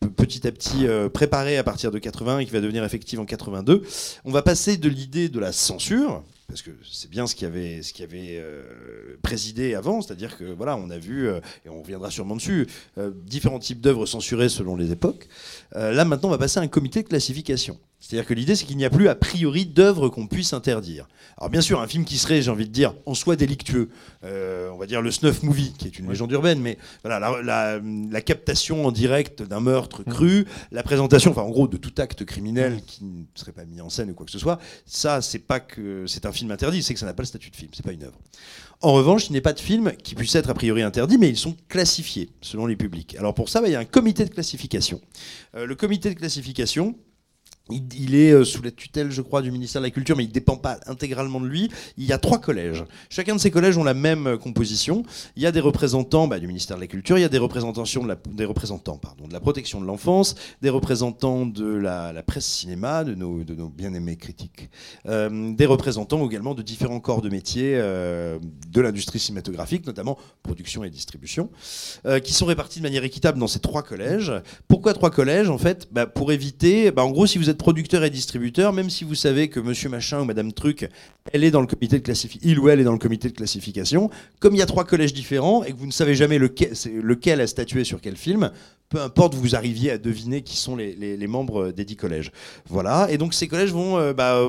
[0.00, 3.24] pe- petit à petit préparée à partir de 81 et qui va devenir effective en
[3.24, 3.82] 82,
[4.24, 7.82] on va passer de l'idée de la censure, parce que c'est bien ce qui avait,
[8.38, 12.66] euh, présidé avant, c'est-à-dire que voilà, on a vu, euh, et on reviendra sûrement dessus,
[12.96, 15.28] euh, différents types d'œuvres censurées selon les époques.
[15.74, 17.78] Là maintenant, on va passer à un comité de classification.
[18.00, 21.08] C'est-à-dire que l'idée, c'est qu'il n'y a plus a priori d'œuvres qu'on puisse interdire.
[21.36, 23.88] Alors bien sûr, un film qui serait, j'ai envie de dire, en soi délictueux,
[24.24, 27.42] euh, on va dire le snuff movie, qui est une légende urbaine, mais voilà, la,
[27.42, 27.80] la-
[28.10, 32.24] la captation en direct d'un meurtre cru, la présentation, enfin en gros, de tout acte
[32.24, 35.38] criminel qui ne serait pas mis en scène ou quoi que ce soit, ça, c'est
[35.40, 37.70] pas que c'est un film interdit, c'est que ça n'a pas le statut de film,
[37.74, 38.18] c'est pas une œuvre.
[38.80, 41.36] En revanche, il n'est pas de film qui puisse être a priori interdit, mais ils
[41.36, 43.16] sont classifiés selon les publics.
[43.18, 45.00] Alors pour ça, bah, il y a un comité de classification.
[45.56, 46.94] Euh, le comité de classification,
[47.70, 50.28] il, est euh, sous la tutelle, je crois, du ministère de la Culture, mais il
[50.28, 51.70] ne dépend pas intégralement de lui.
[51.96, 52.84] Il y a trois collèges.
[53.10, 55.02] Chacun de ces collèges ont la même euh, composition.
[55.36, 57.38] Il y a des représentants bah, du ministère de la Culture, il y a des,
[57.38, 63.14] représentations des représentants de la protection de l'enfance, des représentants de la, presse cinéma, de
[63.14, 64.70] nos, bien-aimés critiques,
[65.06, 70.90] euh, des représentants également de différents corps de métier de l'industrie cinématographique, notamment production et
[70.90, 71.50] distribution,
[72.22, 74.32] qui sont répartis de manière équitable dans ces trois collèges.
[74.68, 78.02] Pourquoi trois collèges En fait, bah, pour éviter, bah, en gros, si vous êtes producteur
[78.04, 80.88] et distributeur, même si vous savez que Monsieur Machin ou Madame Truc,
[81.32, 83.34] elle est dans le comité de classification, il ou elle est dans le comité de
[83.34, 84.08] classification,
[84.40, 87.46] comme il y a trois collèges différents et que vous ne savez jamais lequel, a
[87.46, 88.50] statué sur quel film,
[88.88, 92.32] peu importe, vous arriviez à deviner qui sont les, membres des dix collèges.
[92.66, 93.08] Voilà.
[93.10, 94.48] Et donc ces collèges vont euh, bah,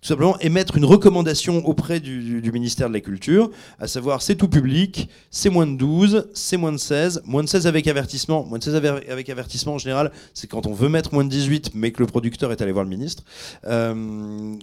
[0.00, 4.48] tout simplement émettre une recommandation auprès du, ministère de la Culture, à savoir c'est tout
[4.48, 8.44] public, c'est moins de 12, c'est moins de 16, moins de 16 avec avertissement.
[8.44, 8.74] Moins de 16
[9.08, 12.06] avec, avertissement en général, c'est quand on veut mettre moins de 18, mais que le
[12.06, 13.24] producteur est allé voir le ministre.
[13.66, 13.94] Euh,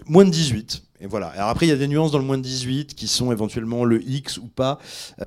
[0.08, 0.84] moins de 18.
[1.02, 1.28] Et voilà.
[1.28, 3.84] Alors après, il y a des nuances dans le moins de 18 qui sont éventuellement
[3.84, 4.80] le X ou pas.
[5.20, 5.26] Euh,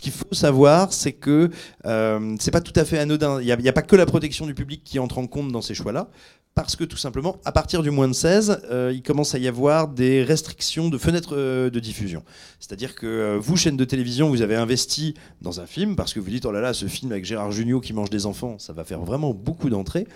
[0.00, 1.50] ce qu'il faut savoir, c'est que
[1.84, 3.40] euh, c'est pas tout à fait anodin.
[3.40, 5.74] Il n'y a pas que la protection du public qui entre en compte dans ces
[5.74, 6.08] choix-là.
[6.54, 9.46] Parce que tout simplement, à partir du moins de 16, euh, il commence à y
[9.46, 12.24] avoir des restrictions de fenêtres euh, de diffusion.
[12.58, 16.18] C'est-à-dire que euh, vous, chaîne de télévision, vous avez investi dans un film parce que
[16.18, 18.72] vous dites oh là là, ce film avec Gérard Jugnot qui mange des enfants, ça
[18.72, 20.06] va faire vraiment beaucoup d'entrées.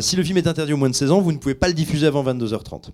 [0.00, 1.74] Si le film est interdit au moins de 16 ans, vous ne pouvez pas le
[1.74, 2.90] diffuser avant 22h30.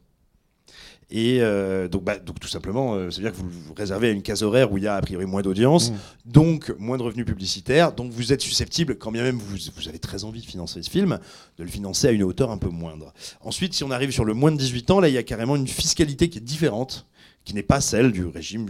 [1.11, 4.09] Et euh, donc, bah, donc tout simplement, euh, ça veut dire que vous vous réservez
[4.09, 5.95] à une case horaire où il y a a priori moins d'audience, Mmh.
[6.27, 9.99] donc moins de revenus publicitaires, donc vous êtes susceptible, quand bien même vous, vous avez
[9.99, 11.21] très envie de financer ce film,
[11.59, 13.13] de le financer à une hauteur un peu moindre.
[13.41, 15.55] Ensuite, si on arrive sur le moins de 18 ans, là il y a carrément
[15.55, 17.07] une fiscalité qui est différente,
[17.45, 18.67] qui n'est pas celle du régime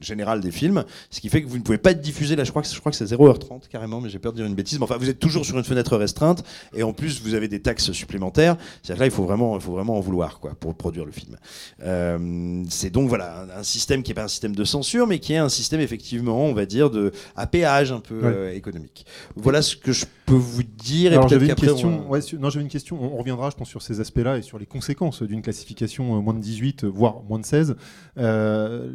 [0.00, 2.50] général des films, ce qui fait que vous ne pouvez pas être diffusé, là je
[2.50, 4.78] crois que, je crois que c'est 0h30 carrément, mais j'ai peur de dire une bêtise,
[4.78, 6.42] mais enfin vous êtes toujours sur une fenêtre restreinte,
[6.74, 9.60] et en plus vous avez des taxes supplémentaires, c'est-à-dire que là il faut vraiment, il
[9.62, 11.36] faut vraiment en vouloir quoi, pour produire le film.
[11.82, 15.18] Euh, c'est donc voilà un, un système qui n'est pas un système de censure, mais
[15.18, 18.26] qui est un système effectivement, on va dire, de, à péage un peu Ouais.
[18.26, 19.06] euh, économique.
[19.36, 22.04] Voilà ce que je peux vous dire, et Alors peut-être j'avais une question.
[22.06, 22.98] on- ouais, sur- non, j'avais une question.
[23.00, 26.20] On, on reviendra, je pense, sur ces aspects-là et sur les conséquences d'une classification euh,
[26.20, 27.76] moins de 18, euh, voire moins de 16.
[28.18, 28.90] Euh,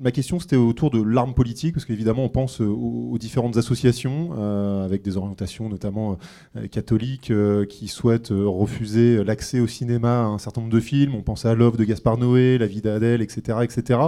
[0.00, 4.30] ma question, c'était autour de l'arme politique, parce qu'évidemment, on pense euh, aux, différentes associations
[4.36, 6.18] euh, avec des orientations notamment
[6.56, 7.32] euh, catholiques
[7.68, 11.14] qui souhaitent refuser l'accès au cinéma à un certain nombre de films.
[11.14, 14.00] On pense à Love de Gaspard Noé, La vie d'Adèle, etc., etc.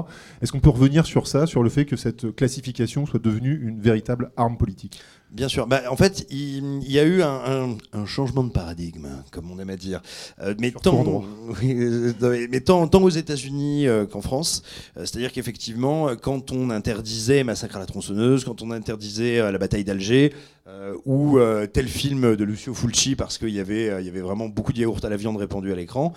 [0.42, 3.80] Est-ce qu'on peut revenir sur ça, sur le fait que cette classification soit devenue une
[3.80, 5.00] véritable arme politique?
[5.34, 5.66] Bien sûr.
[5.66, 9.50] Bah, en fait, il, il y a eu un, un- un changement de paradigme, comme
[9.50, 10.00] on aime à dire.
[10.40, 11.24] Euh, mais tant,
[11.64, 12.12] euh,
[12.48, 14.62] mais- tant, tant aux États-Unis euh, qu'en France.
[14.96, 19.82] Euh, C'est-à-dire qu'effectivement, quand on interdisait Massacre à la tronçonneuse, quand on interdisait la bataille
[19.82, 20.32] d'Alger,
[20.68, 21.38] euh, ou
[21.72, 24.78] tel film de Lucio Fulci, parce qu'il y, avait, il y avait vraiment beaucoup de
[24.78, 26.12] yaourt à la viande répandu à l'écran,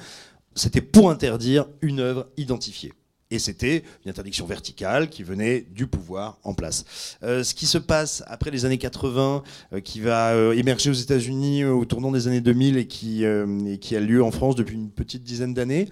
[0.53, 2.93] c'était pour interdire une œuvre identifiée.
[3.29, 6.85] Et c'était une interdiction verticale qui venait du pouvoir en place.
[7.23, 10.93] Euh, ce qui se passe après les années 80, euh, qui va euh, émerger aux
[10.93, 15.23] États-Unis au tournant des années 2000 et qui, a lieu en France depuis une petite
[15.23, 15.89] dizaine d'années,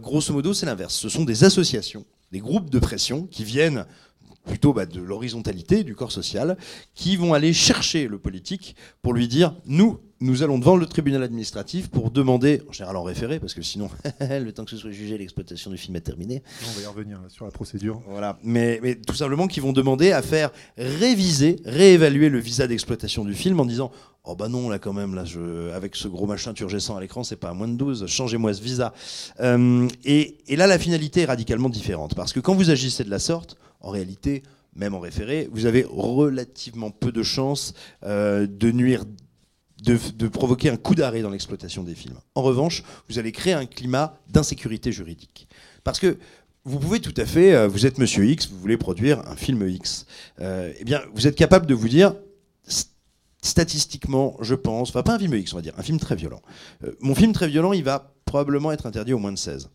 [0.00, 0.94] grosso modo, c'est l'inverse.
[0.94, 3.84] Ce sont des associations, des groupes de pression qui viennent
[4.44, 6.56] plutôt bah, de l'horizontalité du corps social,
[6.94, 11.22] qui vont aller chercher le politique pour lui dire nous, nous allons devant le tribunal
[11.22, 14.92] administratif pour demander, en général en référé, parce que sinon, le temps que ce soit
[14.92, 16.42] jugé, l'exploitation du film est terminée.
[16.68, 18.00] On va y revenir sur la procédure.
[18.08, 23.24] Voilà, mais, mais tout simplement qu'ils vont demander à faire réviser, réévaluer le visa d'exploitation
[23.24, 23.90] du film en disant
[24.24, 27.24] Oh bah non, là quand même, là, je, avec ce gros machin turgescent à l'écran,
[27.24, 28.94] c'est pas à moins de 12, changez-moi ce visa.
[29.40, 33.10] Euh, et, et là, la finalité est radicalement différente, parce que quand vous agissez de
[33.10, 34.42] la sorte, en réalité,
[34.74, 39.04] même en référé, vous avez relativement peu de chances euh, de nuire
[39.82, 42.16] de, provoquer un coup d'arrêt dans l'exploitation des films.
[42.36, 45.48] En revanche, vous allez créer un climat d'insécurité juridique.
[45.82, 46.18] Parce que
[46.64, 49.66] vous pouvez tout à fait, euh, vous êtes Monsieur X, vous voulez produire un film
[49.66, 50.06] X.
[50.40, 52.14] Euh, eh bien, vous êtes capable de vous dire,
[52.68, 52.90] st-
[53.42, 56.42] statistiquement, je pense, enfin pas un film X, on va dire, un film très violent.
[57.00, 59.68] Mon film très violent, il va probablement être interdit au moins de 16.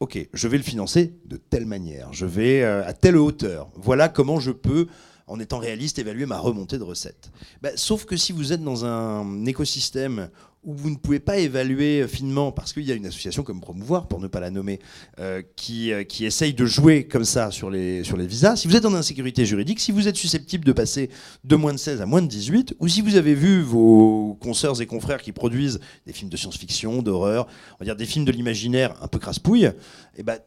[0.00, 3.70] Ok, je vais le financer de telle manière, je vais euh, à telle hauteur.
[3.76, 4.88] Voilà comment je peux,
[5.26, 7.30] en étant réaliste, évaluer ma remontée de recettes.
[7.62, 10.30] Bah, sauf que si vous êtes dans un écosystème
[10.64, 14.08] où vous ne pouvez pas évaluer finement, parce qu'il y a une association comme Promouvoir,
[14.08, 14.80] pour ne pas la nommer,
[15.20, 18.68] euh, qui, euh, qui essaye de jouer comme ça sur les, sur les visas, si
[18.68, 21.10] vous êtes en insécurité juridique, si vous êtes susceptible de passer
[21.44, 24.80] de moins de 16 à moins de 18, ou si vous avez vu vos consoeurs
[24.80, 28.32] et confrères qui produisent des films de science-fiction, d'horreur, on va dire des films de
[28.32, 29.70] l'imaginaire un peu crasse-pouille,
[30.16, 30.38] et ben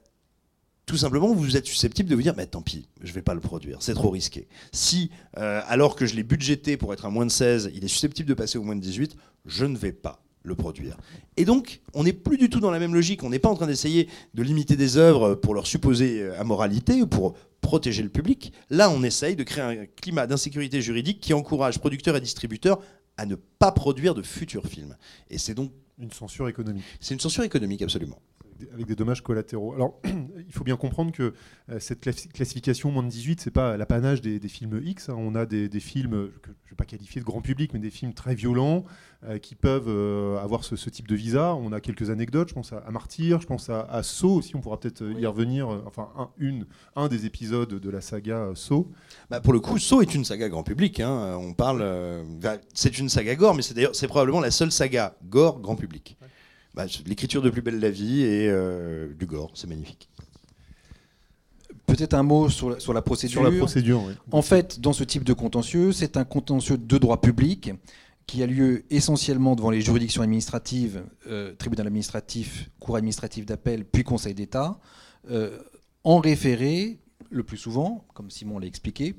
[0.87, 3.41] tout simplement, vous êtes susceptible de vous dire, mais tant pis, je vais pas le
[3.41, 4.47] produire, c'est trop risqué.
[4.71, 7.89] Si, euh, alors que je l'ai budgété pour être à moins de 16, il est
[7.89, 10.97] susceptible de passer au moins de 18, je ne vais pas le produire.
[11.35, 13.21] Et donc, on n'est plus du tout dans la même logique.
[13.23, 17.01] On n'est pas en train d'essayer de limiter des œuvres pour leur supposer euh, amoralité
[17.01, 18.53] ou pour protéger le public.
[18.69, 22.79] Là, on essaye de créer un climat d'insécurité juridique qui encourage producteurs et distributeurs
[23.17, 24.95] à ne pas produire de futurs films.
[25.29, 26.83] Et c'est donc Une censure économique.
[27.01, 28.19] c'est une censure économique absolument.
[28.73, 29.73] Avec des dommages collatéraux.
[29.73, 31.33] Alors, il faut bien comprendre que
[31.69, 35.09] euh, cette classi- classification moins de 18, c'est pas l'apanage des, des films X.
[35.09, 35.15] hein.
[35.17, 37.71] On a des, des films euh, que je ne vais pas qualifier de grand public,
[37.73, 38.85] mais des films très violents
[39.23, 41.55] euh, qui peuvent euh, avoir ce, ce type de visa.
[41.55, 42.49] On a quelques anecdotes.
[42.49, 44.55] Je pense à, à Martyr, je pense à, à Saw aussi.
[44.55, 45.67] On pourra peut-être y revenir.
[45.85, 46.65] enfin, un, une,
[46.95, 48.87] un des épisodes de la saga Saw.
[49.29, 50.99] Bah, pour le coup, Saw est une saga grand public.
[50.99, 51.37] hein.
[51.39, 51.79] On parle,
[52.41, 55.75] bah, c'est une saga gore, mais c'est d'ailleurs, c'est probablement la seule saga gore grand
[55.75, 56.17] public.
[56.77, 60.09] Bah, L'écriture de Plus belle la vie et euh, du gore, c'est magnifique.
[61.87, 63.41] Peut-être un mot sur la, sur la procédure.
[63.41, 64.13] Sur la procédure, oui.
[64.31, 67.71] En fait, dans ce type de contentieux, c'est un contentieux de droit public
[68.27, 74.03] qui a lieu essentiellement devant les juridictions administratives, euh, tribunal administratif, cour administrative d'appel, puis
[74.03, 74.79] conseil d'État,
[75.31, 75.57] euh,
[76.03, 76.99] en référé,
[77.31, 79.15] le plus souvent, comme Simon l'a expliqué,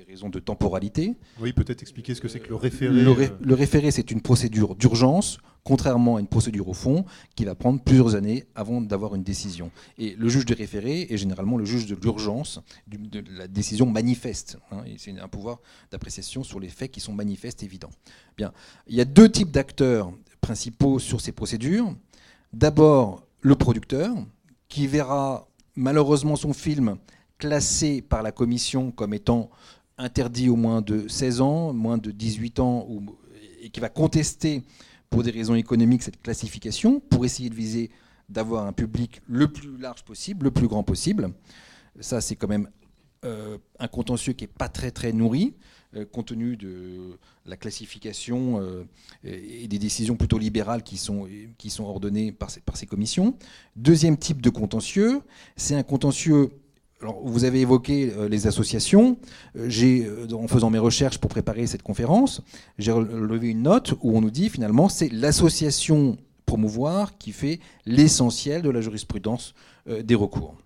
[0.00, 1.14] des raisons de temporalité.
[1.40, 2.94] Oui, peut-être expliquer ce que c'est que le référé.
[3.02, 7.04] Le, ré- euh, le référé, c'est une procédure d'urgence, contrairement à une procédure au fond,
[7.34, 9.70] qui va prendre plusieurs années avant d'avoir une décision.
[9.98, 14.56] Et le juge de référé est généralement le juge de l'urgence, de la décision manifeste.
[14.70, 15.58] hein, et c'est un pouvoir
[15.90, 17.90] d'appréciation sur les faits qui sont manifestes, évidents.
[18.38, 18.52] Bien.
[18.86, 21.94] Il y a deux types d'acteurs principaux sur ces procédures.
[22.54, 24.14] D'abord, le producteur,
[24.68, 26.96] qui verra malheureusement son film
[27.38, 29.48] classé par la commission comme étant
[30.00, 32.88] interdit au moins de 16 ans, moins de 18 ans,
[33.62, 34.62] et qui va contester
[35.10, 37.90] pour des raisons économiques cette classification, pour essayer de viser
[38.28, 41.32] d'avoir un public le plus large possible, le plus grand possible.
[41.98, 42.68] Ça, c'est quand même
[43.24, 45.54] euh, un contentieux qui n'est pas très très nourri,
[45.96, 48.84] euh, compte tenu de la classification euh,
[49.24, 53.36] et des décisions plutôt libérales qui sont, qui sont ordonnées par ces, par ces commissions.
[53.76, 55.20] Deuxième type de contentieux,
[55.56, 56.50] c'est un contentieux
[57.02, 59.16] alors, vous avez évoqué euh, les associations.
[59.56, 62.42] Euh, euh, en faisant mes recherches pour préparer cette conférence,
[62.78, 68.62] j'ai relevé une note où on nous dit finalement c'est l'association promouvoir qui fait l'essentiel
[68.62, 69.54] de la jurisprudence
[69.86, 70.56] des recours.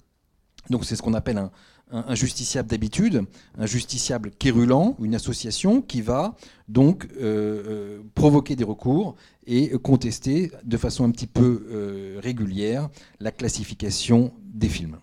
[0.71, 1.51] Donc c'est ce qu'on appelle un,
[1.91, 3.25] un, justiciable d'habitude,
[3.59, 6.37] un justiciable quérulant, une association qui va
[6.69, 7.07] donc
[8.15, 9.15] provoquer des recours
[9.47, 12.89] et contester de façon un petit peu régulière
[13.21, 14.97] la classification des films.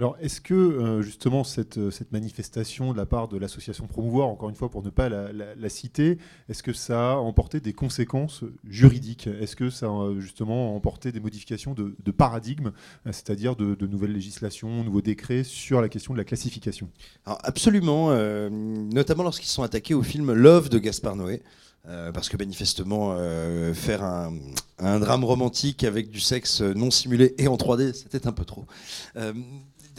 [0.00, 4.28] Alors, est-ce que euh, justement cette, euh, cette manifestation de la part de l'association Promouvoir,
[4.28, 8.44] encore une fois pour ne pas la, citer, est-ce que ça a emporté des conséquences
[8.64, 9.26] juridiques?
[9.26, 14.12] Est-ce que ça a justement emporté des modifications de, de paradigme, euh, c'est-à-dire de, nouvelles
[14.12, 16.88] législations, nouveaux décrets sur la question de la classification?
[17.26, 18.10] Absolument,
[18.50, 21.42] notamment lorsqu'ils sont attaqués au film Love de Gaspard Noé.
[21.84, 23.16] parce que manifestement,
[23.72, 24.34] faire un,
[24.78, 28.66] un drame romantique avec du sexe non simulé et en 3D, c'était un peu trop.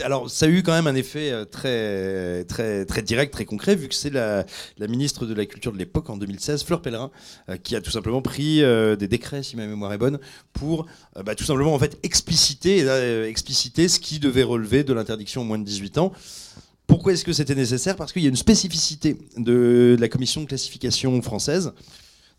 [0.03, 3.75] Alors, ça a eu quand même un effet euh, très, très, très direct, très concret,
[3.75, 4.45] vu que c'est la,
[4.87, 7.11] ministre de la Culture de l'époque, en 2016, Fleur Pellerin,
[7.49, 10.19] euh, qui a tout simplement pris euh, des décrets, si ma mémoire est bonne,
[10.53, 10.85] pour
[11.23, 12.85] bah, tout simplement en fait expliciter,
[13.27, 16.11] expliciter ce qui devait relever de l'interdiction aux moins de 18 ans.
[16.87, 17.95] Pourquoi est-ce que c'était nécessaire?
[17.95, 21.71] Parce qu'il y a une spécificité de la commission de classification française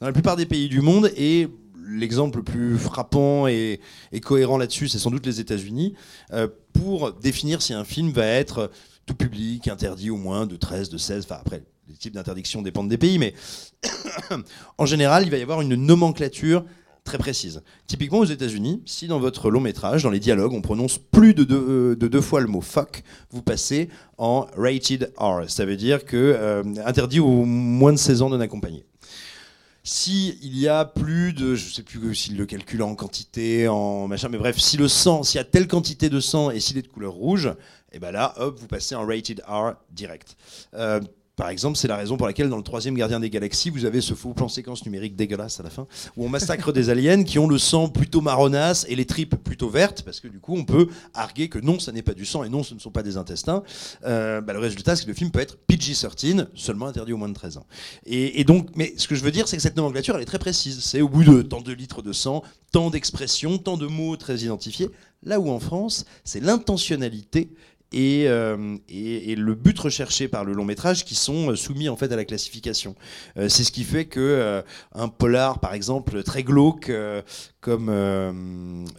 [0.00, 1.48] dans la plupart des pays du monde et
[1.86, 3.80] l'exemple le plus frappant et,
[4.22, 5.94] cohérent là-dessus, c'est sans doute les États-Unis,
[6.32, 8.70] euh, pour définir si un film va être
[9.06, 12.88] tout public, interdit au moins de 13, de 16, enfin après, les types d'interdiction dépendent
[12.88, 13.34] des pays, mais
[14.78, 16.64] en général, il va y avoir une nomenclature
[17.04, 17.62] très précise.
[17.86, 21.44] Typiquement aux États-Unis, si dans votre long métrage, dans les dialogues, on prononce plus de
[21.44, 23.88] deux, euh, fois le mot fuck, vous passez
[24.18, 25.48] en rated R.
[25.48, 28.84] Ça veut dire que euh, interdit aux moins de 16 ans non accompagnés.
[29.82, 34.08] Si il y a plus de, je sais plus s'il le calcule en quantité, en
[34.08, 36.76] machin, mais bref, si le sang, s'il y a telle quantité de sang et s'il
[36.76, 37.50] est de couleur rouge,
[37.92, 40.36] et ben là, hop, vous passez en rated R direct.
[40.74, 41.00] Euh,
[41.40, 44.02] par exemple, c'est la raison pour laquelle dans le troisième Gardien des Galaxies, vous avez
[44.02, 45.86] ce faux plan séquence numérique dégueulasse à la fin,
[46.18, 49.70] où on massacre des aliens qui ont le sang plutôt marronasse et les tripes plutôt
[49.70, 52.44] vertes, parce que du coup, on peut arguer que non, ça n'est pas du sang
[52.44, 53.62] et non, ce ne sont pas des intestins.
[54.04, 57.30] Euh, bah, le résultat, c'est que le film peut être PG-13, seulement interdit aux moins
[57.30, 57.66] de 13 ans.
[58.04, 60.38] Et, donc, mais ce que je veux dire, c'est que cette nomenclature, elle est très
[60.38, 60.80] précise.
[60.84, 64.40] C'est au bout de tant de litres de sang, tant d'expressions, tant de mots très
[64.40, 64.90] identifiés.
[65.22, 67.50] Là où en France, c'est l'intentionnalité
[67.92, 71.88] et, euh, et, et le but recherché par le long métrage qui sont euh, soumis
[71.88, 72.94] en fait à la classification.
[73.36, 74.62] Euh, c'est ce qui fait que euh,
[74.94, 77.22] un polar, par exemple, très glauque, euh,
[77.60, 78.32] comme euh,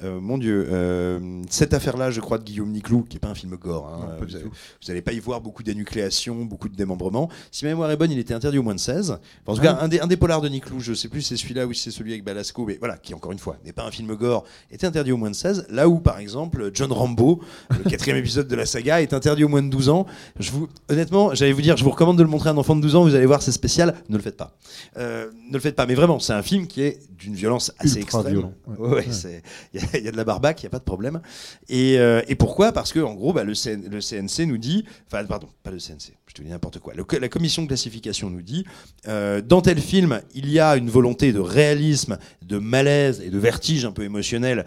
[0.04, 3.36] euh, mon Dieu, euh, cette affaire-là, je crois, de Guillaume Niclou, qui est pas un
[3.36, 3.88] film gore.
[3.88, 7.28] hein, Non, vous, n'allez pas y voir beaucoup d'énucléation, beaucoup de démembrement.
[7.52, 9.12] Si ma mémoire est bonne, il était interdit au moins de 16.
[9.12, 11.30] Enfin, en tout cas, un des, un des polars de Niclou, je sais plus si
[11.30, 13.74] c'est celui-là ou si c'est celui avec Balasco, mais voilà, qui encore une fois n'est
[13.74, 15.66] pas un film gore, était interdit au moins de 16.
[15.70, 19.50] Là où, par exemple, John Rambo, le quatrième épisode de la saga, est interdit au
[19.50, 20.06] moins de 12 ans.
[20.40, 22.76] Je vous, honnêtement, j'allais vous dire, je vous recommande de le montrer à un enfant
[22.76, 23.96] de 12 ans, vous allez voir, c'est spécial.
[24.10, 24.56] Ne le faites pas.
[24.98, 25.88] Euh, ne le faites pas.
[25.88, 28.34] Mais vraiment, c'est un film qui est d'une violence assez Ultra extrême.
[28.34, 28.78] violent, ouais.
[28.78, 29.42] Ouais, ouais, c'est-
[29.74, 31.22] Il y, a- il y a de la barbaque, il n'y a pas de problème.
[31.70, 32.72] Et, euh, et pourquoi?
[32.72, 35.80] Parce que en gros, bah, le, CN le CNC nous dit, enfin, pardon, pas le
[35.80, 36.94] CNC, je te dis n'importe quoi.
[36.94, 38.66] Le- la commission de classification nous dit,
[39.08, 43.38] euh, dans tel film, il y a une volonté de réalisme, de malaise et de
[43.38, 44.66] vertige un peu émotionnel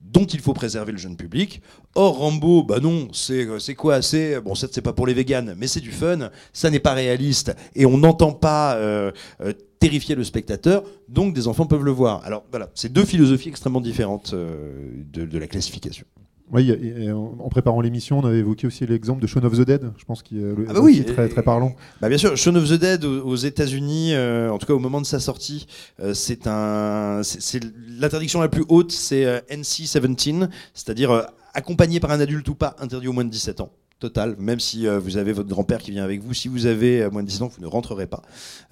[0.00, 1.60] dont il faut préserver le jeune public.
[1.94, 5.54] Or, Rambo, bah non, c'est c'est quoi C'est bon, ça c'est pas pour les véganes,
[5.58, 6.30] mais c'est du fun.
[6.52, 11.46] Ça n'est pas réaliste et on n'entend pas euh, euh, terrifier le spectateur, donc des
[11.48, 12.24] enfants peuvent le voir.
[12.24, 16.06] Alors voilà, c'est deux philosophies extrêmement différentes euh, de la classification.
[16.50, 19.52] Oui, et- et en en préparant l'émission, on avait évoqué aussi l'exemple de Shaun of
[19.56, 21.74] the Dead, je pense qu'il est Ah bah oui, très, très parlant.
[22.00, 24.78] Bah bien sûr, Shaun of the Dead aux, aux États-Unis, euh, en tout cas au
[24.78, 25.66] moment de sa sortie,
[26.00, 27.60] euh, c'est un, c'est- c'est
[27.98, 31.22] l'interdiction la plus haute, c'est euh, NC-17, c'est-à-dire euh,
[31.54, 33.70] accompagné par un adulte ou pas, interdit au moins de 17 ans.
[34.00, 37.02] Total, même si euh, vous avez votre grand-père qui vient avec vous, si vous avez
[37.02, 38.22] euh, moins de 10 ans, vous ne rentrerez pas.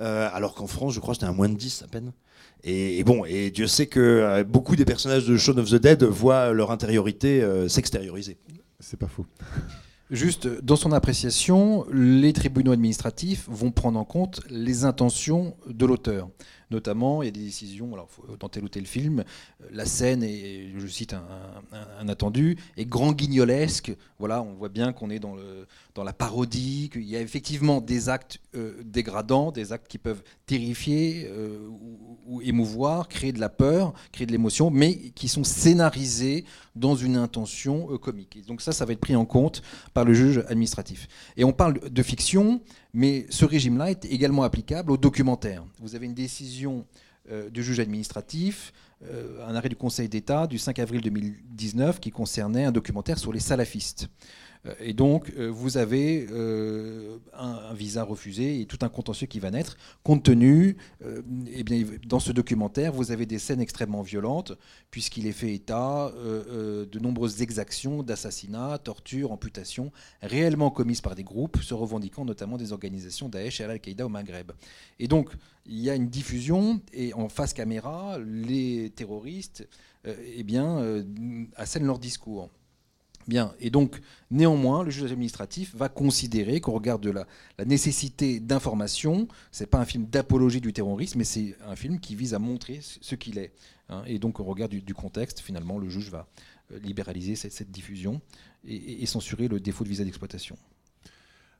[0.01, 2.13] Euh, alors qu'en France, je crois que c'était un moins de 10 à peine.
[2.67, 5.77] Et, et bon, et Dieu sait que euh, beaucoup des personnages de Shaun of the
[5.77, 8.39] Dead voient leur intériorité euh, s'extérioriser.
[8.81, 9.25] C'est pas faux.
[10.11, 16.29] Juste, dans son appréciation, les tribunaux administratifs vont prendre en compte les intentions de l'auteur.
[16.71, 17.97] Notamment, il y a des décisions,
[18.41, 23.13] dans tel ou tel film, euh, la scène est, je cite un, attendu, est grand
[23.13, 23.95] guignolesque.
[24.19, 25.37] Voilà, on voit bien qu'on est dans,
[26.03, 31.29] la parodie, qu'il y a effectivement des actes euh, dégradants, des actes qui peuvent terrifier
[31.31, 36.45] euh, ou, ou émouvoir, créer de la peur, créer de l'émotion, mais qui sont scénarisés
[36.75, 38.37] dans une intention comique.
[38.37, 39.63] Et donc ça, ça va être pris en compte
[39.95, 41.09] par le juge administratif.
[41.37, 42.61] Et on parle de fiction,
[42.97, 45.63] mais ce régime-là est également applicable au documentaire.
[45.81, 46.87] Vous avez une décision
[47.31, 48.73] euh, du juge administratif,
[49.05, 53.35] euh, un arrêt du Conseil d'État du 5 avril 2019 qui concernait un documentaire sur
[53.35, 54.09] les salafistes.
[54.67, 59.41] Euh, Et donc, euh, vous avez euh, un, visa refusé et tout un contentieux qui
[59.41, 60.77] va naître, compte tenu,
[61.53, 64.53] eh bien, dans ce documentaire, vous avez des scènes extrêmement violentes,
[64.91, 69.93] puisqu'il est fait état de nombreuses exactions d'assassinats, tortures, amputations,
[70.23, 74.53] réellement commises par des groupes se revendiquant notamment des organisations Daesh et Al-Qaïda au Maghreb.
[74.99, 75.31] Et donc,
[75.67, 79.69] il y a une diffusion, et en face caméra, les terroristes
[80.05, 81.05] eh bien,
[81.57, 82.51] assènent leur discours.
[83.29, 84.01] Bien, et donc,
[84.31, 87.27] néanmoins, le juge administratif va considérer qu'au regard de la,
[87.65, 92.35] nécessité d'information, c'est pas un film d'apologie du terrorisme, mais c'est un film qui vise
[92.35, 93.53] à montrer ce ce qu'il est.
[93.89, 94.03] hein.
[94.07, 96.29] et donc, au regard du, contexte, finalement, le juge va
[96.73, 98.21] euh, libéraliser cette, diffusion
[98.69, 100.57] et censurer le défaut de visa d'exploitation.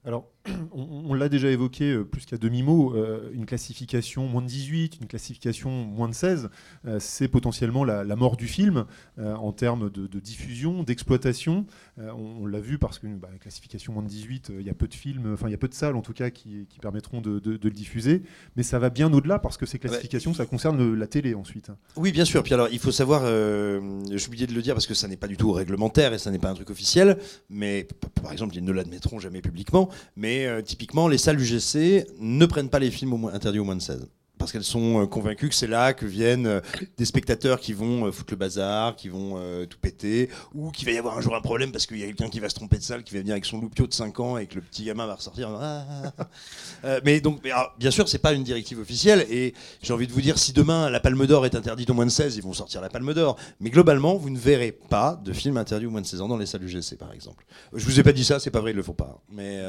[0.07, 0.31] Alors,
[0.73, 4.99] on, on l'a déjà évoqué euh, plus qu'à demi-mot, euh, une classification moins de 18,
[5.01, 6.49] une classification moins de 16,
[6.87, 8.87] euh, c'est potentiellement la, la mort du film
[9.19, 11.67] en termes de, de diffusion, d'exploitation.
[11.99, 14.71] On on l'a vu parce que bah, la classification moins de 18, euh, il y
[14.71, 16.67] a peu de films, enfin il y a peu de salles en tout cas qui,
[16.69, 18.23] qui permettront de, de- de le diffuser,
[18.57, 21.71] mais ça va bien au-delà parce que ces classifications, ça concerne le- la télé ensuite.
[21.97, 22.43] Oui, bien sûr.
[22.45, 25.27] Puis alors, il faut savoir, j'ai oublié de le dire parce que ça n'est pas
[25.27, 27.19] du tout réglementaire et ça n'est pas un truc officiel,
[27.51, 27.89] mais
[28.23, 29.89] par exemple, ils ne l'admettront jamais publiquement.
[30.17, 33.83] Mais euh, typiquement, les salles UGC ne prennent pas les films interdits au moins de
[33.83, 34.09] 16.
[34.47, 36.61] Parce qu'elles sont euh, convaincues que c'est là que viennent euh,
[36.99, 40.93] des spectateurs qui vont euh, foutre le bazar, qui vont tout péter, ou qu'il va
[40.93, 42.77] y avoir un jour un problème parce qu'il y a quelqu'un qui va se tromper
[42.77, 44.85] de salle, qui va venir avec son loupio de 5 ans et que le petit
[44.85, 45.51] gamin va ressortir.
[45.51, 46.27] Ah, ah,
[46.85, 46.99] ah.
[47.05, 49.27] Mais donc, mais bien sûr, c'est pas une directive officielle.
[49.31, 52.07] Et j'ai envie de vous dire, si demain la Palme d'Or est interdite au moins
[52.07, 53.37] de 16, ils vont sortir la Palme d'Or.
[53.59, 56.39] Mais globalement, vous ne verrez pas de films interdits au moins de 16 ans dans
[56.39, 57.45] les salles UGC, par exemple.
[57.75, 59.21] Je vous ai pas dit ça, c'est pas vrai, ils le font pas.
[59.29, 59.61] Mais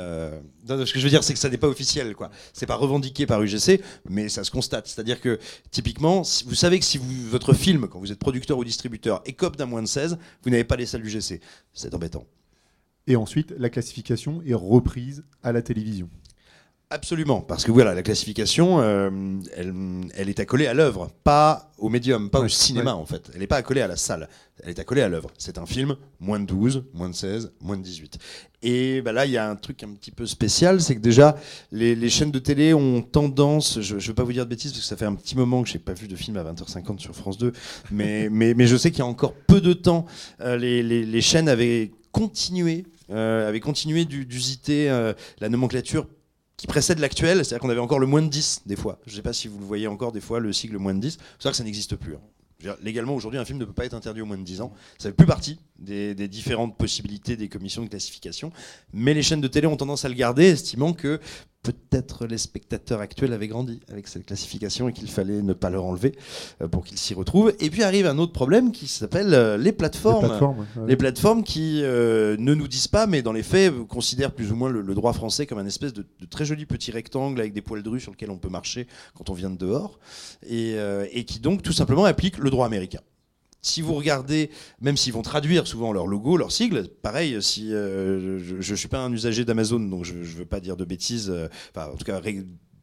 [0.69, 2.29] non, non, ce que je veux dire, c'est que ça n'est pas officiel, quoi.
[2.53, 4.66] C'est pas revendiqué par UGC, mais ça se constate.
[4.69, 5.39] C'est-à-dire que
[5.71, 9.65] typiquement, vous savez que si votre film, quand vous êtes producteur ou distributeur, écope d'un
[9.65, 11.41] moins de 16, vous n'avez pas les salles UGC.
[11.73, 12.25] C'est embêtant.
[13.07, 16.09] Et ensuite, la classification est reprise à la télévision.
[16.89, 19.09] Absolument, parce que voilà, la classification, euh,
[19.57, 19.73] elle,
[20.15, 23.01] elle est accolée à l'œuvre, pas au médium, pas au cinéma ouais.
[23.01, 23.29] en fait.
[23.33, 24.29] Elle n'est pas accolée à la salle,
[24.63, 25.29] elle est accolée à l'œuvre.
[25.37, 28.19] C'est un film, moins de 12, moins de 16, moins de 18.
[28.63, 31.35] Et bah là, il y a un truc un petit peu spécial, c'est que déjà,
[31.73, 34.71] les, les chaînes de télé ont tendance, je ne veux pas vous dire de bêtises,
[34.71, 36.43] parce que ça fait un petit moment que je n'ai pas vu de film à
[36.45, 37.51] 20h50 sur France 2,
[37.91, 40.05] mais, mais, mais je sais qu'il y a encore peu de temps,
[40.39, 45.11] euh, les, les- les chaînes avaient continué, euh, continué d'u- d'usiter euh,
[45.41, 46.07] la nomenclature
[46.57, 48.99] qui précède l'actuel, c'est-à-dire qu'on avait encore le moins de 10 des fois.
[49.05, 50.99] Je ne sais pas si vous le voyez encore des fois, le sigle moins de
[50.99, 51.17] 10.
[51.37, 52.15] C'est vrai que ça n'existe plus.
[52.15, 52.75] hein.
[52.81, 54.73] Légalement, aujourd'hui, un film ne peut pas être interdit au moins de 10 ans.
[54.97, 58.51] Ça fait plus partie des différentes possibilités des commissions de classification.
[58.91, 61.19] Mais les chaînes de télé ont tendance à le garder, estimant que
[61.63, 65.83] peut-être les spectateurs actuels avaient grandi avec cette classification et qu'il fallait ne pas leur
[65.83, 66.15] enlever
[66.61, 67.53] euh, pour qu'ils s'y retrouvent.
[67.59, 70.23] Et puis arrive un autre problème qui s'appelle euh, les plateformes.
[70.23, 70.87] Les plateformes, ouais.
[70.87, 74.55] Les plateformes qui euh, ne nous disent pas, mais dans les faits, considèrent plus ou
[74.55, 77.53] moins le, le droit français comme un espèce de, de très joli petit rectangle avec
[77.53, 79.99] des poils drus sur lequel on peut marcher quand on vient de dehors,
[80.47, 83.01] et, euh, et qui donc tout simplement appliquent le droit américain.
[83.67, 84.49] Si vous regardez,
[84.79, 88.87] même s'ils vont traduire souvent leur logo, leur sigle, pareil, si euh, je ne suis
[88.87, 91.97] pas un usager d'Amazon, donc je ne veux pas dire de bêtises, euh, enfin, en
[91.97, 92.21] tout cas,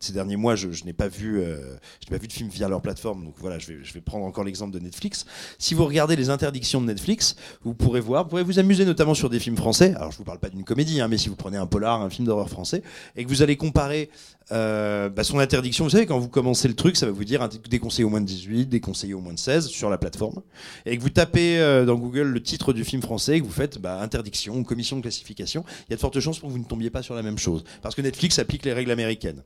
[0.04, 1.56] ces derniers mois, je, n'ai pas vu, euh,
[2.00, 3.24] je n'ai pas vu de film via leur plateforme.
[3.24, 5.24] Donc voilà, je vais, je vais prendre encore l'exemple de Netflix.
[5.58, 9.14] Si vous regardez les interdictions de Netflix, vous pourrez voir, vous pourrez vous amuser notamment
[9.14, 9.94] sur des films français.
[9.96, 12.10] Alors je vous parle pas d'une comédie, hein, mais si vous prenez un polar, un
[12.10, 12.82] film d'horreur français,
[13.16, 14.10] et que vous allez comparer
[14.52, 17.48] euh, bah, son interdiction, vous savez, quand vous commencez le truc, ça va vous dire
[17.68, 20.42] déconseillé au moins de 18, déconseillé au moins de 16 sur la plateforme.
[20.86, 23.52] Et que vous tapez euh, dans Google le titre du film français et que vous
[23.52, 26.60] faites bah, interdiction, commission de classification, il y a de fortes chances pour que vous
[26.60, 27.64] ne tombiez pas sur la même chose.
[27.82, 29.42] Parce que Netflix applique les règles américaines.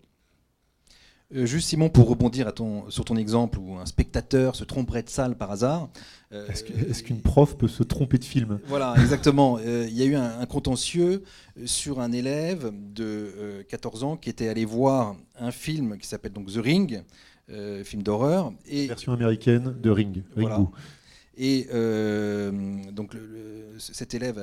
[1.34, 5.02] Euh, juste Simon, pour rebondir à ton, sur ton exemple où un spectateur se tromperait
[5.02, 5.90] de salle par hasard.
[6.32, 8.58] euh, Est-ce qu'une prof peut se tromper de film?
[8.66, 9.58] Voilà, exactement.
[9.58, 11.22] Euh, Il y a eu un, un contentieux
[11.66, 16.32] sur un élève de euh, 14 ans qui était allé voir un film qui s'appelle
[16.32, 17.02] donc The Ring,
[17.84, 18.52] film d'horreur.
[18.66, 20.22] Et, Version américaine de Ring.
[20.36, 20.60] Voilà.
[21.36, 21.64] Et
[22.92, 24.42] donc le- le- cet élève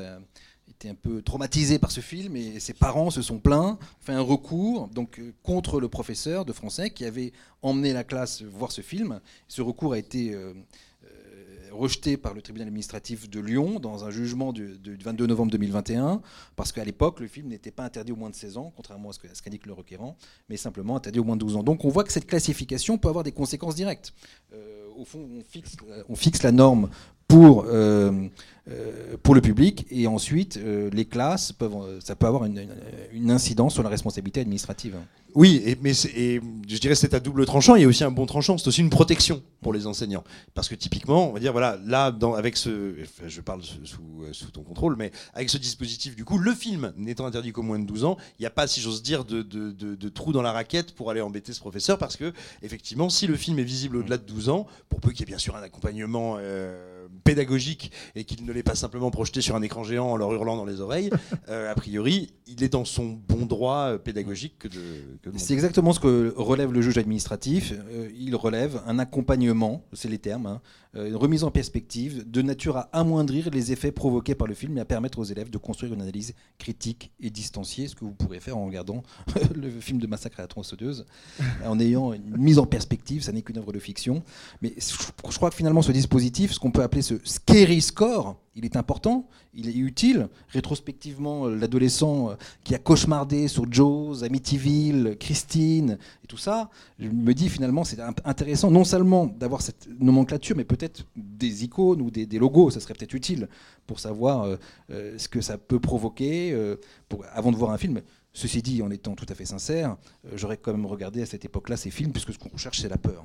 [0.76, 4.22] été un peu traumatisé par ce film et ses parents se sont plaints, fait un
[4.22, 8.82] recours donc euh, contre le professeur de français qui avait emmené la classe voir ce
[8.82, 9.22] film.
[9.48, 10.54] Ce recours a été euh,
[11.06, 15.52] euh, rejeté par le tribunal administratif de Lyon dans un jugement du, du 22 novembre
[15.52, 16.22] 2021,
[16.58, 19.14] parce qu'à l'époque, le film n'était pas interdit au moins de 16 ans, contrairement à
[19.14, 20.18] ce qu'indique le requérant,
[20.50, 21.64] mais simplement interdit au moins de 12 ans.
[21.64, 24.14] Donc on voit que cette classification peut avoir des conséquences directes.
[24.98, 25.28] Au fond,
[26.08, 26.90] on fixe, la norme
[27.28, 27.66] pour,
[29.22, 29.86] pour le public.
[29.91, 34.41] Et ensuite, euh, les classes, peuvent, euh, ça peut avoir une, incidence sur la responsabilité
[34.41, 34.95] administrative.
[35.34, 37.76] Oui, et, mais je dirais c'est à double tranchant.
[37.76, 38.57] Il y a aussi un bon tranchant.
[38.57, 42.16] C'est aussi une protection pour les enseignants, parce que typiquement, on va dire voilà, là,
[42.38, 42.93] avec ce,
[43.26, 47.51] je parle sous, ton contrôle, mais avec ce dispositif, du coup, le film n'étant interdit
[47.51, 50.43] qu'au moins de 12 ans, il n'y a pas, si j'ose dire, de, trou dans
[50.43, 53.97] la raquette pour aller embêter ce professeur, parce que effectivement, si le film est visible
[53.97, 57.91] au-delà de 12 ans, pour peu qu'il y ait bien sûr un accompagnement euh, pédagogique
[58.16, 60.66] et qu'il ne l'ait pas simplement projeté sur un écran géant en leur hurlant dans
[60.66, 61.09] les oreilles,
[61.49, 65.38] euh, a priori, il est dans son bon droit euh, pédagogique que de.
[65.38, 67.74] C'est exactement ce que relève le juge administratif.
[67.74, 70.61] Euh, il relève un accompagnement, c'est les termes, hein,
[70.96, 74.82] une remise en perspective de nature à amoindrir les effets provoqués par le film et
[74.82, 78.39] à permettre aux élèves de construire une analyse critique et distanciée, ce que vous pourrez
[78.39, 79.04] faire en regardant
[79.56, 81.06] le film de Massacre à la tronçonneuse,
[81.66, 84.24] en ayant une mise en perspective, ça n'est qu'une œuvre de fiction.
[84.62, 88.64] Mais je crois que finalement ce dispositif, ce qu'on peut appeler ce scary score, il
[88.64, 90.30] est important, il est utile.
[90.49, 97.10] Rétrospectivement, euh, l'adolescent euh, qui a cauchemardé sur Jaws, Amityville, Christine et tout ça, je
[97.10, 102.10] me dis finalement c'est intéressant non seulement d'avoir cette nomenclature, mais peut-être des icônes ou
[102.10, 103.47] des, logos, ça serait peut-être utile
[103.86, 104.58] pour savoir
[104.89, 106.56] euh, ce que ça peut provoquer
[107.34, 108.01] avant de voir un film.
[108.36, 111.46] Ceci dit, en étant tout à fait sincère, euh, j'aurais quand même regardé à cette
[111.46, 113.24] époque-là ces films, puisque ce qu'on recherche, c'est la peur.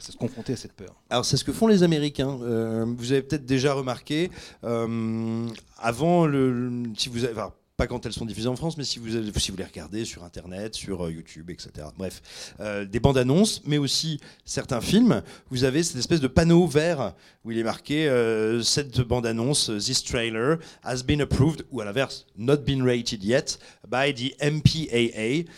[0.00, 0.96] C'est se confronter à cette peur.
[1.10, 2.36] Alors c'est ce que font les Américains.
[2.42, 4.32] Euh, vous avez peut-être déjà remarqué,
[4.64, 5.46] euh,
[5.78, 7.40] avant, le, si vous avez,
[7.78, 9.08] pas quand elles sont diffusées en France, mais si vous,
[9.38, 11.70] si vous les regardez sur Internet, sur euh, YouTube, etc.
[11.96, 16.66] Bref, euh, des bandes annonces, mais aussi certains films, vous avez cette espèce de panneau
[16.66, 17.14] vert
[17.44, 21.84] où il est marqué euh, cette bande annonce, this trailer has been approved, ou à
[21.84, 25.48] l'inverse, not been rated yet by the MPAA.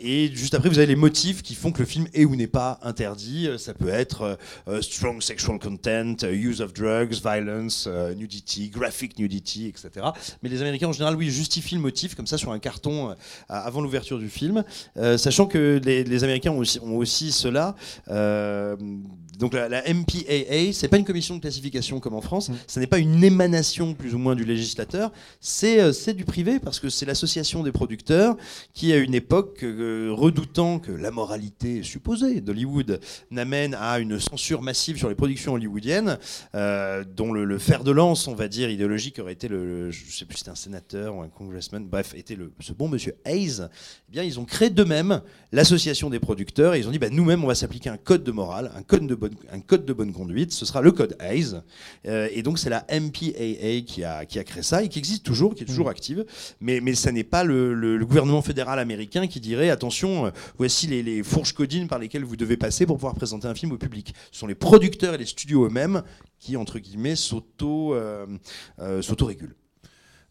[0.00, 2.46] Et juste après, vous avez les motifs qui font que le film est ou n'est
[2.46, 3.48] pas interdit.
[3.58, 4.38] Ça peut être
[4.80, 10.06] strong sexual content, use of drugs, violence, nudity, graphic nudity, etc.
[10.42, 13.14] Mais les Américains en général, oui, justifient le motif comme ça sur un carton euh,
[13.48, 14.64] avant l'ouverture du film,
[14.96, 17.74] Euh, sachant que les, les Américains ont aussi, ont aussi cela.
[18.08, 18.76] Euh,
[19.38, 22.88] donc la, la MPAA, c'est pas une commission de classification comme en France, ce n'est
[22.88, 27.62] pas une émanation plus ou moins du législateur, c'est du privé parce que c'est l'association
[27.62, 28.36] des producteurs
[28.74, 33.00] qui à une époque redoutant que la moralité supposée d'Hollywood
[33.30, 36.18] n'amène à une censure massive sur les productions hollywoodiennes,
[36.56, 39.90] euh, dont le, le fer de lance, on va dire, idéologique aurait été le, le-
[39.92, 42.88] je sais plus si c'était un sénateur ou un congressman, bref, était le, ce bon
[42.88, 46.98] monsieur Hayes, eh bien ils ont créé d'eux-mêmes l'association des producteurs et ils ont dit
[46.98, 49.86] bah, nous-mêmes on va s'appliquer un code de morale, un code de bonne, un code
[49.86, 51.54] de bonne conduite, ce sera le code Hayes.
[52.06, 55.24] Euh, et donc c'est la MPAA qui a, qui a créé ça et qui existe
[55.24, 56.26] toujours, qui est toujours active,
[56.60, 60.30] mais, mais ça n'est pas le, le- le gouvernement fédéral américain qui dirait attention, euh,
[60.58, 63.72] voici les, les fourches codines par lesquelles vous devez passer pour pouvoir présenter un film
[63.72, 64.12] au public.
[64.32, 66.02] Ce sont les producteurs et les studios eux-mêmes
[66.38, 67.14] qui, entre guillemets,
[67.62, 68.26] euh,
[68.80, 69.56] euh, s'auto-régulent.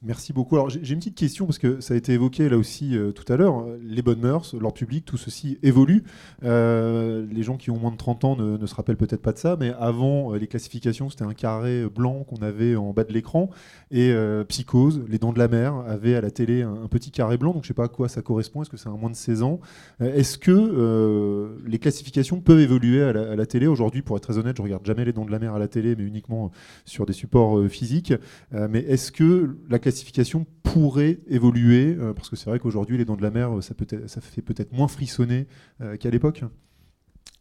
[0.04, 0.56] Merci beaucoup.
[0.56, 3.26] Alors j'ai une petite question parce que ça a été évoqué là aussi euh, tout
[3.34, 3.66] à l'heure.
[3.82, 6.04] Les bonnes mœurs, l'ordre public, tout ceci évolue.
[6.44, 9.32] Euh, les gens qui ont moins de 30 ans ne, ne se rappellent peut-être pas
[9.32, 13.06] de ça, mais avant euh, les classifications, c'était un carré blanc qu'on avait en bas
[13.06, 13.50] de l'écran.
[13.90, 14.14] Et
[14.50, 17.54] Psychose, Les Dents de la Mer, avait à la télé un, petit carré blanc.
[17.54, 18.62] Donc je sais pas à quoi ça correspond.
[18.62, 19.60] Est-ce que c'est un moins de 16 ans?
[20.00, 23.66] Est-ce que les classifications peuvent évoluer à la, télé?
[23.66, 25.68] Aujourd'hui Pour être très honnête, je regarde jamais Les Dents de la Mer à la
[25.68, 26.52] télé, mais uniquement
[26.86, 28.14] sur des supports physiques.
[28.52, 33.16] Mais est-ce que la classification pourrait évoluer euh, Parce que c'est vrai qu'aujourd'hui, les dents
[33.16, 35.48] de la mer, euh, ça, peut ça fait peut-être moins frissonner
[35.82, 36.44] euh, qu'à l'époque.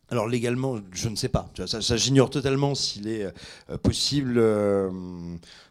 [0.09, 1.51] Alors légalement, je ne sais pas.
[1.67, 3.25] Ça, ça, j'ignore totalement s'il est
[3.71, 4.35] euh, possible.
[4.39, 4.89] euh,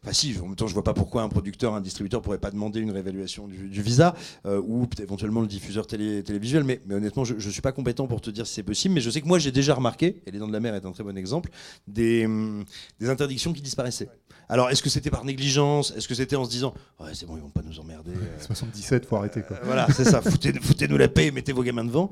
[0.03, 2.51] Enfin si, en même temps, je vois pas pourquoi un producteur, un distributeur pourrait pas
[2.51, 4.13] demander une réévaluation du, du visa
[4.45, 6.63] euh, ou éventuellement le diffuseur télé, télévisuel.
[6.65, 8.93] Mais, mais honnêtement, je, je suis pas compétent pour te dire si c'est possible.
[8.95, 10.85] Mais je sais que moi, j'ai déjà remarqué, et les Dents de la Mer est
[10.85, 11.49] un très bon exemple,
[11.87, 12.65] des, hum,
[12.99, 14.09] des interdictions qui disparaissaient.
[14.49, 15.91] Alors, est-ce que c'était par négligence?
[15.97, 18.11] Est-ce que c'était en se disant, ouais, c'est bon, ils vont pas nous emmerder.
[18.11, 19.41] euh, 77, faut arrêter.
[19.41, 19.57] Quoi.
[19.57, 20.21] euh, voilà, c'est ça.
[20.21, 22.11] Foutez, foutez-nous la paix et mettez vos gamins devant.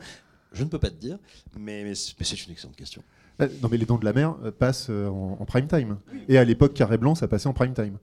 [0.53, 1.17] Je ne peux pas te dire,
[1.57, 3.01] mais, mais c'est une excellente question.
[3.41, 5.97] Euh, Non, mais les dents de la mer euh, passent euh, en, en prime time.
[6.29, 7.97] Et à l'époque, carré blanc, ça passait en prime time.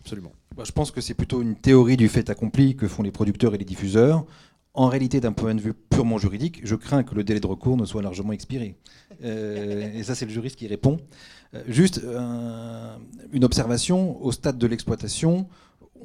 [0.00, 0.32] Absolument.
[0.56, 3.54] Bah, je pense que c'est plutôt une théorie du fait accompli que font les producteurs
[3.54, 4.24] et les diffuseurs.
[4.72, 7.76] En réalité, d'un point de vue purement juridique, je crains que le délai de recours
[7.78, 8.76] ne soit largement expiré.
[9.24, 10.98] Euh, et ça, c'est le juriste qui répond.
[11.54, 12.96] Euh, juste euh,
[13.32, 15.48] une observation, au stade de l'exploitation,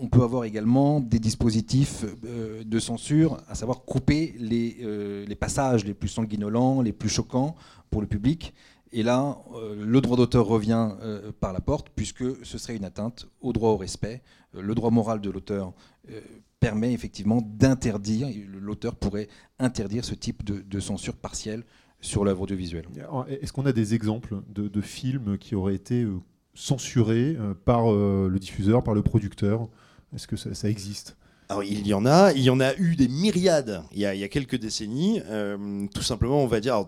[0.01, 5.35] on peut avoir également des dispositifs euh, de censure, à savoir couper les, euh, les
[5.35, 7.55] passages les plus sanguinolents, les plus choquants
[7.91, 8.53] pour le public.
[8.91, 10.89] Et là, euh, le droit d'auteur revient
[11.39, 14.21] par la porte, puisque ce serait une atteinte au droit au respect.
[14.59, 15.71] Le droit moral de l'auteur
[16.59, 18.27] permet effectivement d'interdire,
[18.59, 19.29] l'auteur pourrait
[19.59, 21.63] interdire ce type de, censure partielle
[22.01, 22.85] sur l'œuvre audiovisuelle.
[23.29, 26.05] Est-ce qu'on a des exemples de, films qui auraient été
[26.53, 29.69] censuré euh, par le diffuseur, par le producteur?
[30.15, 31.15] Est-ce que ça, existe?
[31.63, 34.57] Il y en a, il y en a eu des myriades il y a, quelques
[34.57, 35.21] décennies.
[35.25, 36.85] Euh, tout simplement, on va dire,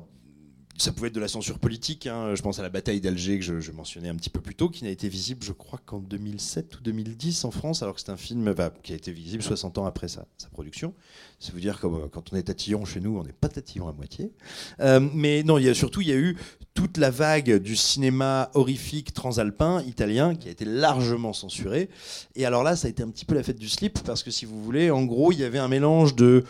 [0.77, 2.07] ça pouvait être de la censure politique.
[2.07, 2.33] hein.
[2.35, 4.83] Je pense à la bataille d'Alger que je, mentionnais un petit peu plus tôt, qui
[4.83, 8.17] n'a été visible, je crois, qu'en 2007 ou 2010 en France, alors que c'est un
[8.17, 10.93] film qui a été visible 60 ans après sa, production.
[11.39, 13.87] C'est vous dire que euh, quand on est tatillon chez nous, on n'est pas tatillon
[13.87, 14.31] à moitié.
[14.79, 16.37] Euh, mais non, surtout, il y a eu
[16.73, 21.89] toute la vague du cinéma horrifique transalpin italien qui a été largement censuré.
[22.35, 24.31] Et alors là, ça a été un petit peu la fête du slip parce que
[24.31, 26.43] si vous voulez, en gros, il y avait un mélange de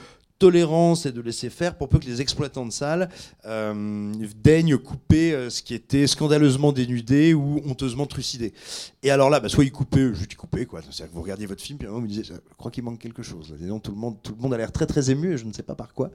[0.43, 3.07] tolérance et de laisser faire pour peu que les exploitants de salles
[3.45, 8.51] euh, daignent couper euh, ce qui était scandaleusement dénudé ou honteusement trucidé.
[9.03, 10.81] Et alors là, bah, soit ils coupaient, juste ils coupaient, quoi.
[10.81, 12.83] C'est-à-dire que vous regardiez votre film, puis à un moment vous disiez, je crois qu'il
[12.83, 13.55] manque quelque chose.
[13.81, 15.63] tout le monde, tout le monde a l'air très très ému et je ne sais
[15.63, 16.11] pas par quoi.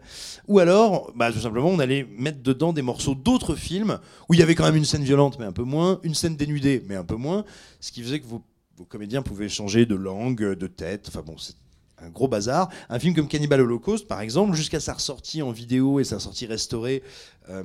[0.46, 3.98] Ou alors, bah, tout simplement, on allait mettre dedans des morceaux d'autres films
[4.28, 6.36] où il y avait quand même une scène violente, mais un peu moins, une scène
[6.36, 7.46] dénudée, mais un peu moins,
[7.80, 8.42] ce qui faisait que vos,
[8.76, 11.06] vos comédiens pouvaient changer de langue, de tête.
[11.08, 11.56] Enfin bon, c'est
[12.02, 12.68] un gros bazar.
[12.88, 16.46] Un film comme Cannibal Holocaust, par exemple, jusqu'à sa ressortie en vidéo et sa sortie
[16.46, 17.02] restaurée
[17.50, 17.62] euh,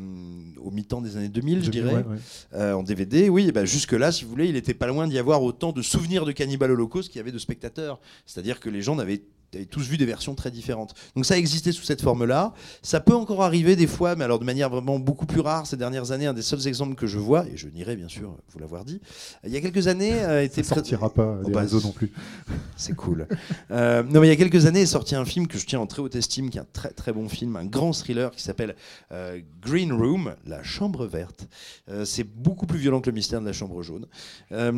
[0.62, 2.18] au mi-temps des années 2000, je dirais, Ouais, ouais.
[2.54, 5.44] euh, en DVD, oui, ben jusque-là, si vous voulez, il n'était pas loin d'y avoir
[5.44, 8.00] autant de souvenirs de Cannibal Holocaust qu'il y avait de spectateurs.
[8.26, 9.22] C'est-à-dire que les gens n'avaient
[9.58, 10.94] avaient tous vu des versions très différentes.
[11.16, 12.54] Donc ça existait sous cette forme-là.
[12.82, 15.78] Ça peut encore arriver des fois, mais alors de manière vraiment beaucoup plus rare ces
[15.78, 16.28] dernières années.
[16.28, 19.02] Un des seuls exemples que je vois, et je nierai bien sûr vous l'avoir dit,
[19.44, 21.92] il y a quelques années euh, était Ça sortira pas Oh, des bah, réseaux non
[21.92, 22.12] plus.
[22.76, 23.28] c'est cool.
[23.72, 25.80] Euh, non, mais il y a quelques années est sorti un film que je tiens
[25.80, 28.44] en très haute estime, qui est un très très bon film, un grand thriller qui
[28.44, 28.76] s'appelle
[29.12, 31.48] euh, Green Room, la chambre verte.
[31.90, 34.06] Euh, c'est beaucoup plus violent que le mystère de la chambre jaune.
[34.52, 34.72] Euh,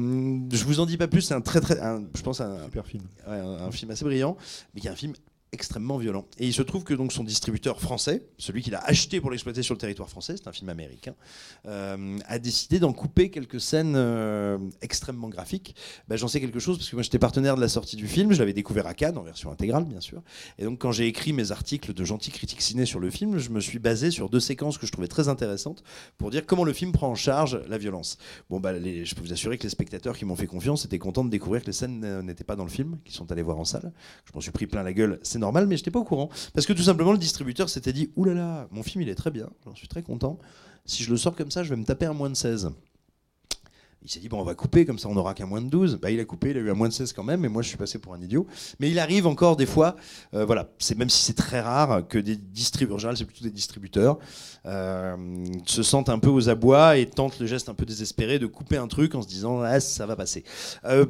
[0.51, 1.21] je vous en dis pas plus.
[1.21, 3.03] C'est un très très, un- je pense un, Super film.
[3.27, 4.37] Ouais, un, un film assez brillant,
[4.73, 5.13] mais qui est un film
[5.55, 6.25] extrêmement violent.
[6.37, 9.63] Et il se trouve que donc son distributeur français, celui qu'il a acheté pour l'exploiter
[9.63, 11.15] sur le territoire français, c'est un film américain,
[11.65, 15.75] euh, a décidé d'en couper quelques scènes euh, extrêmement graphiques.
[16.07, 18.33] Bah, J'en sais quelque chose parce que moi j'étais partenaire de la sortie du film,
[18.33, 20.21] je l'avais découvert à Cannes en version intégrale bien sûr.
[20.59, 23.49] Et donc quand j'ai écrit mes articles de gentils critiques ciné sur le film, je
[23.49, 25.83] me suis basé sur deux séquences que je trouvais très intéressantes
[26.17, 28.17] pour dire comment le film prend en charge la violence.
[28.49, 31.23] Bon bah je peux vous assurer que les spectateurs qui m'ont fait confiance étaient contents
[31.23, 33.57] de découvrir que les scènes euh, n'étaient pas dans le film, qu'ils sont allés voir
[33.57, 33.93] en salle.
[34.25, 36.29] Je m'en suis pris plein la gueule, c'est normal, mais je n'étais pas au courant.
[36.53, 39.15] Parce que tout simplement, le distributeur s'était dit Ouh là là, mon film il est
[39.15, 40.39] très bien, j'en suis très content.
[40.85, 42.71] Si je le sors comme ça, je vais me taper un moins de 16.
[44.05, 45.97] Il s'est dit Bon, on va couper, comme ça on n'aura qu'un moins de 12.
[45.99, 47.63] Bah, il a coupé, il a eu un moins de 16 quand même, et moi
[47.63, 48.45] je suis passé pour un idiot.
[48.79, 49.95] Mais il arrive encore des fois,
[50.35, 53.43] euh, voilà, c'est même si c'est très rare, que des distributeurs, en général c'est plutôt
[53.43, 54.19] des distributeurs,
[54.67, 55.15] euh,
[55.65, 58.77] se sentent un peu aux abois et tentent le geste un peu désespéré de couper
[58.77, 60.43] un truc en se disant Ah, ça va passer.
[60.85, 61.07] Euh,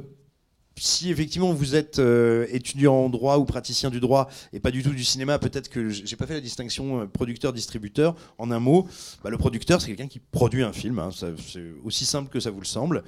[0.78, 4.84] si effectivement vous êtes euh, étudiant en droit ou praticien du droit et pas du
[4.84, 8.15] tout du cinéma, peut-être que j'ai pas fait la distinction euh, producteur-distributeur.
[8.38, 8.88] En un mot,
[9.23, 12.51] bah, le producteur c'est quelqu'un qui produit un film, hein, c'est aussi simple que ça
[12.51, 13.03] vous le semble.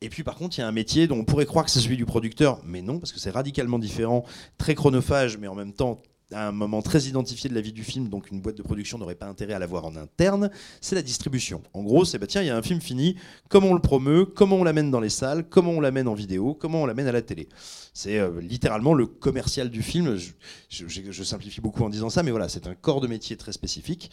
[0.00, 1.80] Et puis par contre, il y a un métier dont on pourrait croire que c'est
[1.80, 4.24] celui du producteur, mais non, parce que c'est radicalement différent,
[4.58, 6.02] très chronophage, mais en même temps
[6.32, 8.98] à un moment très identifié de la vie du film, donc une boîte de production
[8.98, 10.50] n'aurait pas intérêt à l'avoir en interne,
[10.80, 11.62] c'est la distribution.
[11.72, 13.16] En gros, c'est bah tiens, il y a un film fini,
[13.48, 16.54] comment on le promeut, comment on l'amène dans les salles, comment on l'amène en vidéo,
[16.54, 17.48] comment on l'amène à la télé.
[17.94, 20.18] C'est euh, littéralement le commercial du film.
[20.68, 24.10] Je, simplifie beaucoup en disant ça, mais voilà, c'est un corps de métier très spécifique.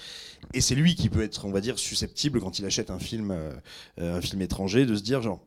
[0.53, 3.31] Et c'est lui qui peut être, on va dire, susceptible quand il achète un film,
[3.31, 3.51] euh,
[3.99, 5.41] euh, un film étranger, de se dire genre.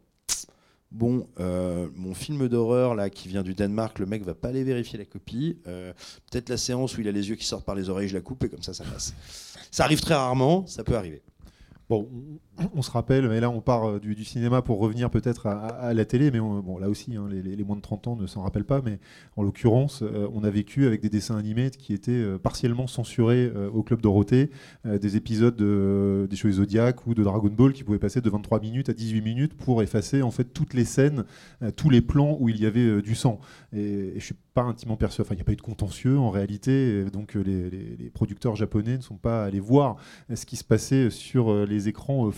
[0.92, 4.64] Bon, euh, mon film d'horreur là qui vient du Danemark, le mec va pas aller
[4.64, 5.58] vérifier la copie.
[5.66, 5.92] Euh,
[6.30, 8.20] Peut-être la séance où il a les yeux qui sortent par les oreilles, je la
[8.20, 9.14] coupe et comme ça, ça passe.
[9.70, 11.22] Ça arrive très rarement, ça peut arriver.
[11.88, 12.08] Bon,
[12.74, 16.04] on, se rappelle, mais là on part euh, du, cinéma pour revenir peut-être à, la
[16.04, 18.64] télé, mais on- bon, là aussi, hein, les, moins de 30 ans ne s'en rappellent
[18.64, 18.98] pas, mais
[19.36, 23.52] en l'occurrence, euh, on a vécu avec des dessins animés qui étaient euh, partiellement censurés
[23.72, 24.50] au Club Dorothée,
[24.84, 28.60] des épisodes de, des Chevaliers Zodiac ou de Dragon Ball qui pouvaient passer de 23
[28.60, 31.24] minutes à 18 minutes pour effacer en fait toutes les scènes,
[31.76, 33.40] tous les plans où il y avait du sang.
[33.72, 33.80] Et,
[34.16, 36.30] et je suis pas intimement persuadé, enfin il n'y a pas eu de contentieux en
[36.30, 39.96] réalité, donc les, les- producteurs japonais ne sont pas allés voir
[40.34, 42.30] ce qui se passait sur les écrans euh,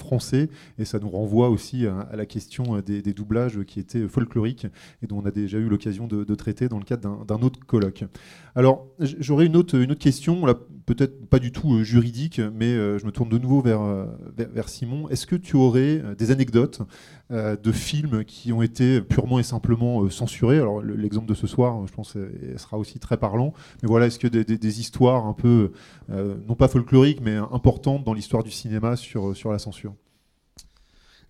[0.78, 4.66] et ça nous renvoie aussi à, la question euh, des, doublages qui étaient folkloriques
[5.02, 8.04] et dont on a déjà eu l'occasion de, traiter dans le cadre d'un- autre colloque.
[8.54, 10.44] Alors j'aurais une autre, une autre question,
[10.94, 14.06] peut-être pas du tout euh, juridique, mais euh, je me tourne de nouveau vers, euh,
[14.36, 15.08] vers, vers Simon.
[15.10, 16.80] Est-ce que tu aurais des anecdotes
[17.30, 20.56] de films qui ont été purement et simplement censurés?
[20.58, 22.16] Alors le- l'exemple de ce soir, je pense,
[22.56, 23.52] sera aussi très parlant.
[23.82, 25.72] Mais voilà, est-ce que des, des- des histoires un peu,
[26.08, 29.94] non pas folkloriques, mais importantes dans l'histoire du cinéma sur, sur la censure?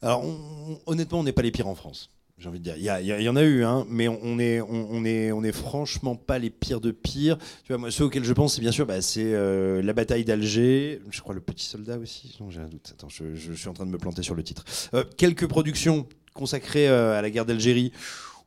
[0.02, 0.38] Alors, on-
[0.86, 2.10] on- honnêtement, on n'est pas les pires en France.
[2.38, 5.04] J'ai envie de dire, il y, en a eu, hein, mais on on est, on,
[5.04, 7.36] est, on est franchement pas les pires de pires.
[7.64, 10.24] Tu vois, moi, ceux auxquels je pense, c'est bien sûr, bah, c'est euh, la bataille
[10.24, 11.00] d'Alger.
[11.10, 12.36] Je crois le petit soldat aussi.
[12.40, 12.92] Non, j'ai un doute.
[12.92, 14.64] Attends, je, suis en train de me planter sur le titre.
[14.94, 17.92] Euh, quelques productions consacré à la guerre d'Algérie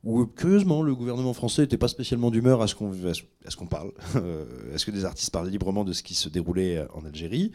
[0.03, 3.91] où curieusement le gouvernement français n'était pas spécialement d'humeur à ce qu'on parle,
[4.73, 7.51] à ce que des artistes parlent librement de ce qui se déroulait euh, en Algérie?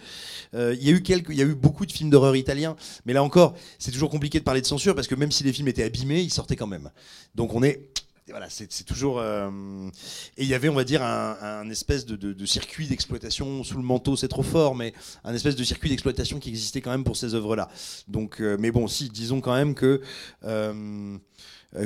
[0.54, 4.10] Euh, il y a eu beaucoup de films d'horreur italiens, mais là encore, c'est toujours
[4.10, 6.56] compliqué de parler de censure parce que même si les films étaient abîmés, ils sortaient
[6.56, 6.90] quand même.
[7.34, 7.90] Donc on est
[8.28, 9.20] voilà, c'est toujours.
[9.20, 9.88] Euh,
[10.36, 14.16] et il y avait, on va dire, un, espèce de, circuit d'exploitation sous le manteau,
[14.16, 17.34] c'est trop fort, mais un espèce de circuit d'exploitation qui existait quand même pour ces
[17.34, 17.68] œuvres-là.
[18.08, 20.00] Donc, mais bon, si, disons quand même que.
[20.44, 21.18] Euh,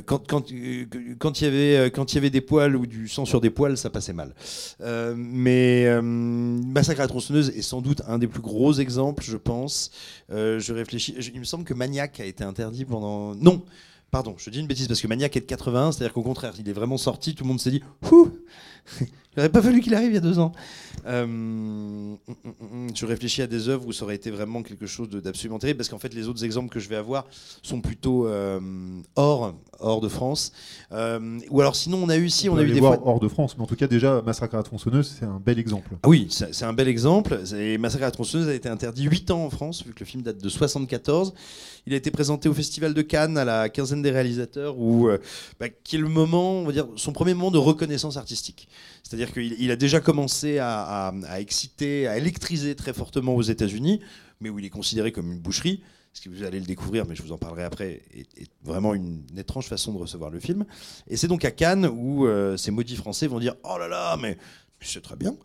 [0.07, 0.85] quand, quand, euh,
[1.19, 3.41] quand, il y avait, euh, quand il y avait des poils ou du sang sur
[3.41, 4.35] des poils, ça passait mal.
[5.17, 9.91] mais Massacre à la tronçonneuse est sans doute un des plus gros exemples, je pense.
[10.29, 11.15] je réfléchis.
[11.35, 13.35] il me semble que Maniac a été interdit pendant.
[13.35, 13.63] Non!
[14.11, 16.69] Pardon, je dis une bêtise parce que Maniac est de 81, c'est-à-dire qu'au contraire, il
[16.69, 17.81] est vraiment sorti, tout le monde s'est dit,
[19.01, 20.53] il n'aurait pas fallu qu'il arrive il y a deux ans.
[21.07, 24.87] Euh, mm, mm, mm, je réfléchis à des œuvres où ça aurait été vraiment quelque
[24.87, 27.27] chose d'absolument terrible, parce qu'en fait, les autres exemples que je vais avoir
[27.63, 28.61] sont plutôt euh,
[29.17, 30.53] hors, hors de France.
[30.93, 33.29] Euh, ou alors, sinon, on a eu ici, on, a eu des voir hors de
[33.29, 35.91] France, mais en tout cas, déjà, Massacre à la tronçonneuse, c'est un bel exemple.
[36.03, 37.41] Ah oui, c'est un bel exemple.
[37.57, 40.07] Et Massacre à la tronçonneuse a été interdit 8 ans en France, vu que le
[40.07, 41.35] film date de 74.
[41.87, 45.09] Il a été présenté au Festival de Cannes à la quinzaine des réalisateurs, où,
[45.59, 48.69] bah, qui est le moment, on va dire, son premier moment de reconnaissance artistique.
[49.03, 54.01] C'est-à-dire qu'il a déjà commencé à, exciter, à électriser très fortement aux États-Unis,
[54.41, 55.83] mais où il est considéré comme une boucherie.
[56.13, 59.23] Ce que vous allez le découvrir, mais je vous en parlerai après, est, vraiment une,
[59.37, 60.65] étrange façon de recevoir le film.
[61.07, 64.17] Et c'est donc à Cannes où euh, ces maudits Français vont dire Oh là là,
[64.17, 64.37] mais
[64.89, 65.37] c'est très bien.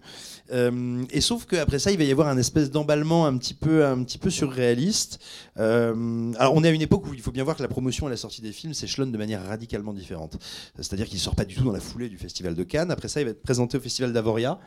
[0.51, 3.85] Euh, et sauf qu'après ça, il va y avoir un espèce d'emballement un petit peu,
[3.85, 5.19] un petit peu surréaliste.
[5.57, 8.07] Euh, alors, on est à une époque où il faut bien voir que la promotion
[8.07, 10.37] à la sortie des films s'échelonne de manière radicalement différente.
[10.77, 12.91] C'est-à-dire qu'il ne sort pas du tout dans la foulée du Festival de Cannes.
[12.91, 14.59] Après ça, il va être présenté au Festival d'Avoria.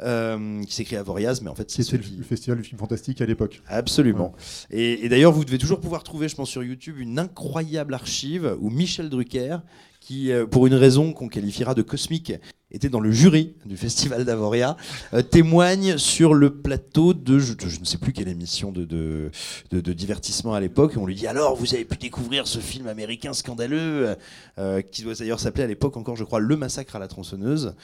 [0.00, 3.62] Euh, qui s'écrit Avoriaz, mais en fait c'est le festival du film fantastique à l'époque.
[3.68, 4.34] Absolument.
[4.72, 8.56] Et, et d'ailleurs, vous devez toujours pouvoir trouver, je pense, sur YouTube, une incroyable archive
[8.60, 9.58] où Michel Drucker,
[10.04, 12.34] qui, pour une raison qu'on qualifiera de cosmique,
[12.74, 14.76] était dans le jury du Festival d'Avoria,
[15.12, 19.30] euh, témoigne sur le plateau de je, ne sais plus quelle émission de,
[19.70, 20.94] divertissement à l'époque.
[20.96, 24.16] On lui dit alors, vous avez pu découvrir ce film américain scandaleux,
[24.58, 27.74] euh, qui doit d'ailleurs s'appeler à l'époque encore, je crois, Le Massacre à la tronçonneuse,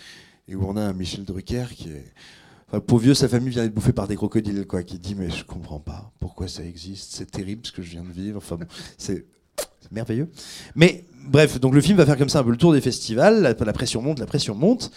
[0.49, 2.13] et où on a un Michel Drucker qui est.
[2.69, 5.31] Enfin, pour vieux, sa famille vient d'être bouffée par des crocodiles, quoi, qui dit Mais
[5.31, 8.39] je comprends pas pourquoi ça existe, c'est terrible ce que je viens de vivre.
[8.39, 8.67] Enfin bon,
[8.99, 9.25] c'est
[9.91, 10.31] merveilleux.
[10.75, 13.43] Mais bref, donc le film va faire comme ça un peu le tour des festivals,
[13.43, 14.91] la, pression monte, la pression monte.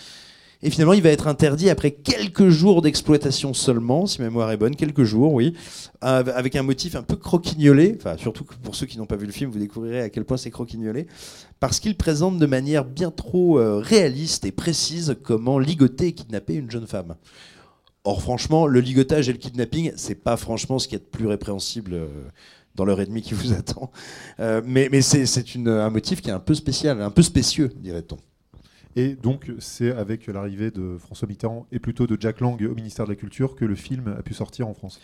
[0.65, 4.55] Et finalement, il va être interdit après quelques jours d'exploitation seulement, si ma mémoire est
[4.55, 5.55] bonne, quelques jours, oui,
[5.99, 7.97] avec un motif un peu croquignolé.
[7.99, 10.37] Enfin, surtout pour ceux qui n'ont pas vu le film, vous découvrirez à quel point
[10.37, 11.07] c'est croquignolé,
[11.59, 16.53] parce qu'il présente de manière bien trop euh, réaliste et précise comment ligoter et kidnapper
[16.53, 17.15] une jeune femme.
[18.05, 21.27] Or, franchement, le ligotage et le kidnapping, c'est pas franchement ce qui est de plus
[21.27, 22.07] répréhensible.
[22.73, 23.91] Euh, dans l'heure et demie qui vous attend.
[24.39, 25.23] Euh, mais mais c'est
[25.67, 28.17] un motif qui est un peu spécial, un peu spécieux, dirait-on.
[28.95, 33.05] Et donc, c'est avec l'arrivée de François Mitterrand et plutôt de Jack Lang au ministère
[33.05, 34.99] de la Culture que le film a pu sortir en France.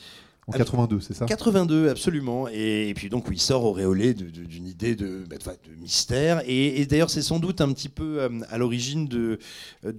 [0.47, 1.25] En 82, c'est ça?
[1.25, 2.47] 82, absolument.
[2.47, 6.41] Et, puis donc, il sort auréolé d'une idée de, bah, de, mystère.
[6.47, 9.37] Et, d'ailleurs, c'est sans doute un petit peu euh, à l'origine du,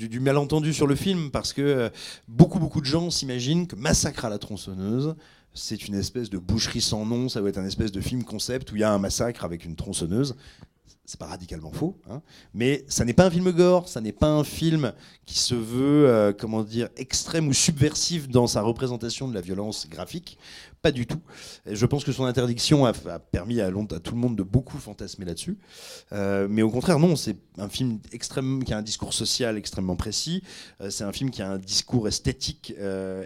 [0.08, 1.88] du, malentendu sur le film, parce que euh,
[2.26, 5.14] beaucoup, beaucoup de gens s'imaginent que Massacre à la tronçonneuse
[5.54, 8.72] c'est une espèce de boucherie sans nom, ça doit être un espèce de film concept
[8.72, 10.36] où il y a un massacre avec une tronçonneuse.
[11.04, 12.22] C'est pas radicalement faux, hein.
[12.54, 14.92] mais ça n'est pas un film gore, ça n'est pas un film
[15.26, 19.88] qui se veut, euh, comment dire, extrême ou subversif dans sa représentation de la violence
[19.88, 20.38] graphique.
[20.82, 21.20] Pas du tout.
[21.66, 25.58] je pense que son interdiction a, permis à, tout le monde de beaucoup fantasmer là-dessus.
[26.12, 27.98] Euh, mais au contraire, non, c'est un film
[28.64, 30.42] qui a un discours social extrêmement précis.
[30.80, 32.74] Euh, c'est un film qui a un discours esthétique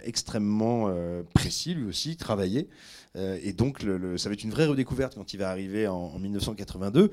[0.05, 0.91] extrêmement
[1.33, 2.69] précis, lui aussi, travaillé.
[3.17, 3.87] Et donc,
[4.17, 7.11] ça va être une vraie redécouverte quand il va arriver en, en 1982.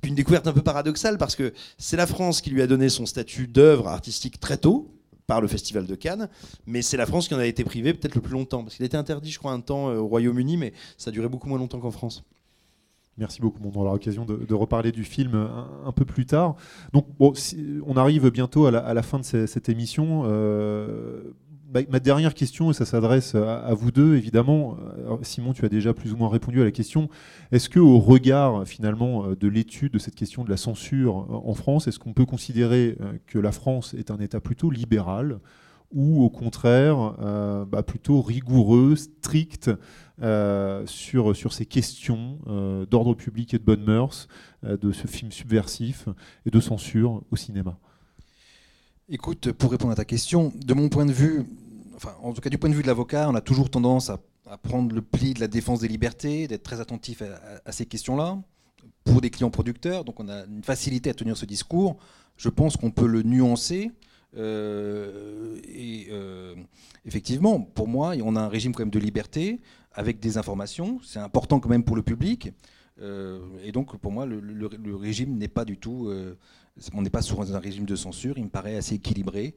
[0.00, 2.88] Puis une découverte un peu paradoxale parce que c'est la France qui lui a donné
[2.88, 4.94] son statut d'œuvre artistique très tôt
[5.30, 6.28] par le Festival de Cannes,
[6.66, 8.84] mais c'est la France qui en a été privée peut-être le plus longtemps, parce qu'il
[8.84, 11.78] était interdit, je crois, un temps euh, au Royaume-Uni, mais ça duré beaucoup moins longtemps
[11.78, 12.24] qu'en France.
[13.16, 13.60] Merci beaucoup.
[13.62, 16.56] on aura l'occasion de, reparler du film un, peu plus tard.
[16.92, 20.22] Donc, on arrive bientôt à la, fin de cette, émission.
[20.24, 21.22] Euh,
[21.88, 24.76] ma dernière question, et ça s'adresse à, vous deux, évidemment.
[25.22, 27.08] Simon, tu as déjà plus ou moins répondu à la question.
[27.52, 31.88] Est-ce que, au regard finalement de l'étude de cette question de la censure en France,
[31.88, 35.40] est-ce qu'on peut considérer euh, que la France est un État plutôt libéral
[35.92, 39.70] ou au contraire euh, bah, plutôt rigoureux, strict
[40.22, 42.38] euh, sur, sur ces questions
[42.88, 44.28] d'ordre public et de bonnes mœurs
[44.62, 46.08] de ce film subversif
[46.46, 47.78] et de censure au cinéma?
[49.12, 51.44] Écoute, pour répondre à ta question, de mon point de vue,
[51.96, 54.20] enfin, en tout cas du point de vue de l'avocat, on a toujours tendance à,
[54.62, 57.20] prendre le pli de la défense des libertés, d'être très attentif
[57.64, 58.38] à, ces questions-là.
[59.02, 61.96] pour des clients producteurs, donc on a une facilité à tenir ce discours.
[62.36, 63.90] Je pense qu'on peut le nuancer.
[64.36, 66.54] Euh, et euh,
[67.04, 69.60] effectivement, pour moi, on a un régime quand même de liberté
[69.92, 71.00] avec des informations.
[71.02, 72.52] C'est important quand même pour le public.
[73.02, 76.12] Euh, et donc, pour moi, le, régime n'est pas du tout.
[76.94, 78.38] On n'est pas sur un régime de censure.
[78.38, 79.54] Il me paraît assez équilibré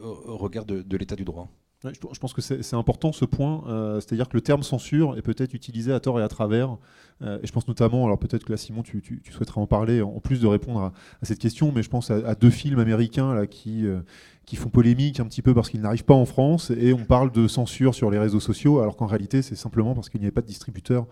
[0.00, 1.48] au, regard de l'état du droit
[1.90, 5.54] je, pense que c'est important ce point, euh, c'est-à-dire que le terme censure est peut-être
[5.54, 6.76] utilisé à tort et à travers.
[7.22, 10.00] Euh, et je pense notamment, alors peut-être que là, Simon, tu, tu, souhaiterais en parler
[10.00, 10.92] en plus de répondre à,
[11.22, 14.00] cette question, mais je pense à, deux films américains là, qui, euh,
[14.46, 17.32] qui font polémique un petit peu parce qu'ils n'arrivent pas en France et on parle
[17.32, 20.32] de censure sur les réseaux sociaux, alors qu'en réalité, c'est simplement parce qu'il n'y avait
[20.32, 21.06] pas de distributeur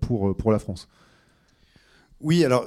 [0.00, 0.88] pour, pour la France.
[2.20, 2.66] Oui, alors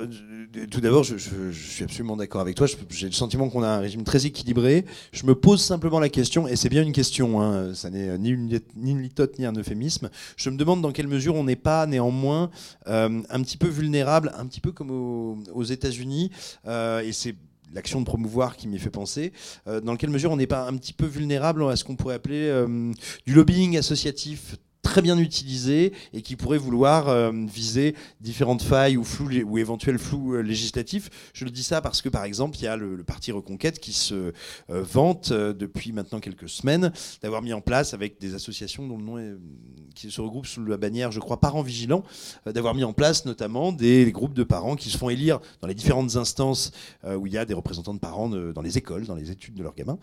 [0.69, 1.17] tout d'abord, je,
[1.51, 2.67] suis absolument d'accord avec toi.
[2.89, 4.85] J'ai le sentiment qu'on a un régime très équilibré.
[5.11, 8.29] Je me pose simplement la question, et c'est bien une question, hein, ça n'est ni
[8.29, 10.09] une, ni une litote ni un euphémisme.
[10.37, 12.49] Je me demande dans quelle mesure on n'est pas néanmoins
[12.87, 16.31] euh, un petit peu vulnérable, un petit peu comme aux, États-Unis,
[16.67, 17.35] euh, et c'est
[17.73, 19.33] l'action de promouvoir qui m'y fait penser,
[19.67, 22.15] euh, dans quelle mesure on n'est pas un petit peu vulnérable à ce qu'on pourrait
[22.15, 22.65] appeler
[23.25, 29.03] du lobbying associatif très bien utilisé et qui pourrait vouloir euh, viser différentes failles ou,
[29.03, 31.09] flou, ou éventuels flous euh, législatifs.
[31.33, 33.93] Je le dis ça parce que, par exemple, il y a le, parti Reconquête qui
[33.93, 34.31] se euh,
[34.69, 39.17] vante depuis maintenant quelques semaines d'avoir mis en place, avec des associations dont le nom
[39.17, 39.33] est,
[39.95, 42.03] qui se regroupent sous la bannière, je crois, Parents Vigilants,
[42.45, 45.73] d'avoir mis en place notamment des groupes de parents qui se font élire dans les
[45.73, 46.71] différentes instances
[47.03, 49.63] où il y a des représentants de parents dans les écoles, dans les études de
[49.63, 49.99] leurs gamins,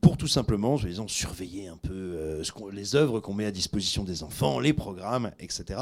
[0.00, 2.40] pour tout simplement, je disant, surveiller un peu
[2.72, 5.80] les œuvres qu'on met à disposition des enfants, les programmes, etc.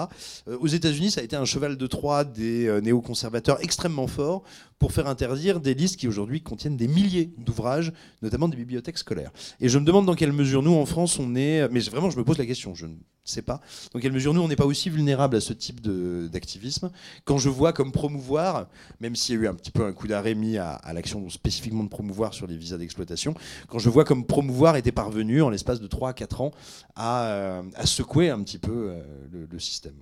[0.48, 4.42] Euh, aux États-Unis, ça a été un cheval de Troie des euh, néoconservateurs extrêmement fort
[4.84, 9.32] pour faire interdire des listes qui aujourd'hui contiennent des milliers d'ouvrages, notamment des bibliothèques scolaires.
[9.58, 11.66] Et je me demande dans quelle mesure nous, en France, on est.
[11.70, 12.92] Mais vraiment, je me pose la question, je ne
[13.24, 13.62] sais pas.
[13.94, 16.90] Dans quelle mesure nous, on n'est pas aussi vulnérable à ce type d'activisme
[17.24, 18.68] Quand je vois comme promouvoir,
[19.00, 21.84] même s'il y a eu un petit peu un coup d'arrêt mis à, l'action spécifiquement
[21.84, 23.34] de promouvoir sur les visas d'exploitation,
[23.68, 26.50] quand je vois comme promouvoir était parvenu en l'espace de 3 à 4 ans
[26.94, 29.94] à, euh, à secouer un petit peu euh, le, système.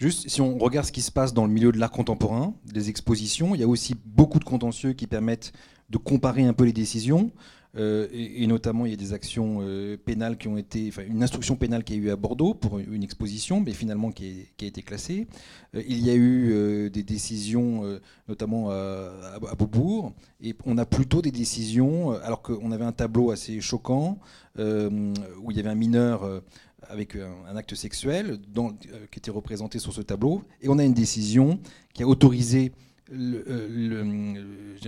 [0.00, 2.88] Juste, si on regarde ce qui se passe dans le milieu de l'art contemporain, des
[2.88, 5.52] expositions, il y a aussi beaucoup de contentieux qui permettent
[5.90, 7.30] de comparer un peu les décisions.
[7.76, 11.54] Euh, et, notamment, il y a des actions euh, pénales qui ont été, une instruction
[11.54, 15.28] pénale qui a eu à Bordeaux pour une exposition, mais finalement qui, a été classée.
[15.74, 17.82] il y a eu des décisions,
[18.26, 19.12] notamment à,
[19.50, 24.18] à, Beaubourg, et on a plutôt des décisions, alors qu'on avait un tableau assez choquant
[24.58, 26.42] où il y avait un mineur
[26.88, 28.70] avec un, acte sexuel euh,
[29.10, 30.42] qui était représenté sur ce tableau.
[30.60, 31.60] Et on a une décision
[31.94, 32.72] qui a autorisé
[33.12, 34.34] euh,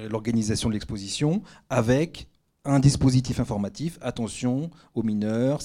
[0.08, 2.28] l'organisation de l'exposition avec
[2.64, 3.98] un dispositif informatif.
[4.00, 5.60] Attention aux mineurs,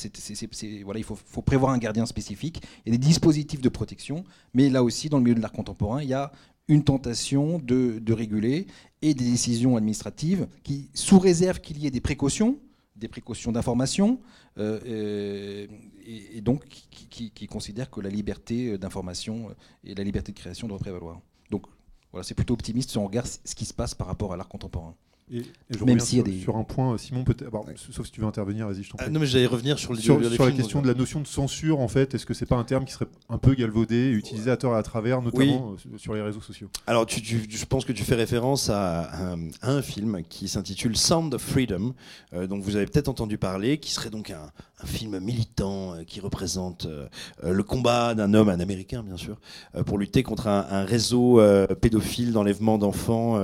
[0.84, 2.64] voilà, il faut, prévoir un gardien spécifique.
[2.86, 4.24] Il y a des dispositifs de protection,
[4.54, 6.32] mais là aussi, dans le milieu de l'art contemporain, il y a
[6.68, 8.68] une tentation de, de réguler
[9.02, 12.58] et des décisions administratives qui, sous réserve qu'il y ait des précautions,
[12.98, 14.20] des précautions d'information,
[14.58, 15.68] euh, euh,
[16.06, 21.22] et, donc qui, considèrent que la liberté d'information et la liberté de création doivent prévaloir.
[21.52, 21.66] Donc
[22.12, 24.48] voilà, c'est plutôt optimiste si on regarde ce qui se passe par rapport à l'art
[24.48, 24.96] contemporain.
[25.30, 26.40] Et, je Même s'il y a des...
[26.40, 27.52] sur un point, Simon, peut-être,
[27.92, 29.14] sauf si tu veux intervenir, vas-y, je t'en ah, prie.
[29.14, 31.82] non, mais j'allais revenir sur, le, sur, sur la question de la notion de censure,
[31.82, 32.16] en fait.
[32.16, 34.78] Est-ce que c'est pas un terme qui serait un peu galvaudé, utilisé à tort et
[34.78, 38.16] à travers, notamment euh, sur les réseaux sociaux Alors, tu, je pense que tu fais
[38.16, 41.94] référence à, un, film qui s'intitule Sound of Freedom,
[42.34, 46.04] euh, dont vous avez peut-être entendu parler, qui serait donc un, un film militant euh,
[46.04, 47.08] qui représente euh,
[47.44, 49.40] euh, le combat d'un homme, un Américain bien sûr,
[49.86, 51.42] pour lutter contre un, réseau
[51.82, 53.40] pédophile d'enlèvement d'enfants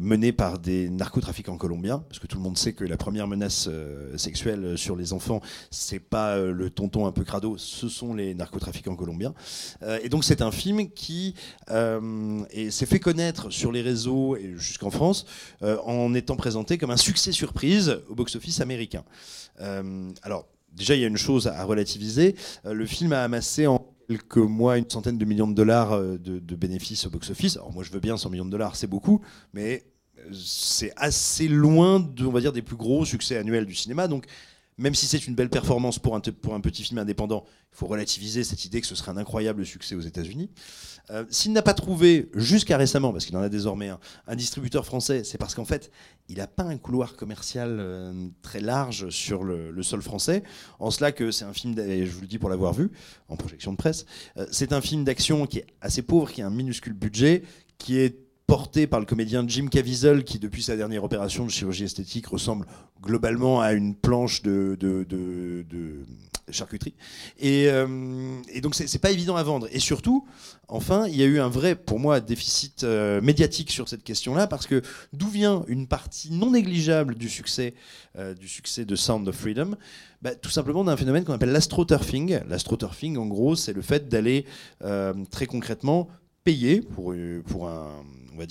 [0.00, 3.68] mené par des narcotrafiquants colombiens, parce que tout le monde sait que la première menace
[4.16, 5.40] sexuelle sur les enfants,
[5.70, 9.34] c'est pas le tonton un peu crado, ce sont les narcotrafiquants colombiens.
[10.02, 11.34] et donc c'est un film qui
[11.68, 15.26] s'est fait connaître sur les réseaux et jusqu'en France
[15.62, 19.04] en étant présenté comme un succès surprise au box-office américain.
[20.22, 20.41] alors
[20.74, 22.34] déjà, il y a une chose à relativiser.
[22.66, 26.18] Euh, le film a amassé en quelques mois une centaine de millions de dollars euh,
[26.18, 27.56] de, bénéfices au box-office.
[27.56, 29.20] Alors moi, je veux bien 100 millions de dollars, c'est beaucoup,
[29.52, 29.84] mais
[30.18, 34.08] euh, c'est assez loin, de, on va dire, des plus gros succès annuels du cinéma.
[34.08, 34.26] Donc,
[34.82, 38.64] même si c'est une belle performance pour un, petit film indépendant, il faut relativiser cette
[38.64, 40.50] idée que ce serait un incroyable succès aux États-Unis.
[41.10, 44.84] Euh, s'il n'a pas trouvé, jusqu'à récemment, parce qu'il en a désormais un, un distributeur
[44.84, 45.92] français, c'est parce qu'en fait,
[46.28, 50.42] il n'a pas un couloir commercial euh, très large sur le, sol français.
[50.80, 52.90] En cela que c'est un film, et je vous le dis pour l'avoir vu,
[53.28, 54.04] en projection de presse,
[54.36, 57.44] euh, c'est un film d'action qui est assez pauvre, qui a un minuscule budget,
[57.78, 58.18] qui est
[58.52, 62.66] porté par le comédien Jim Caviezel, qui depuis sa dernière opération de chirurgie esthétique ressemble
[63.02, 64.76] globalement à une planche de,
[66.50, 66.92] charcuterie.
[67.40, 67.86] Et, euh,
[68.52, 69.68] et donc c'est c'est pas évident à vendre.
[69.72, 70.26] Et surtout,
[70.68, 74.46] enfin, il y a eu un vrai, pour moi, déficit euh, médiatique sur cette question-là,
[74.46, 74.82] parce que
[75.14, 77.72] d'où vient une partie non négligeable du succès,
[78.18, 79.76] euh, du succès de Sound of Freedom?
[80.20, 82.40] Bah, Tout simplement d'un phénomène qu'on appelle l'astroturfing.
[82.46, 84.44] L'astroturfing, en gros, c'est le fait d'aller
[84.84, 86.10] euh, très concrètement
[86.44, 88.46] payer pour, euh, pour un, on va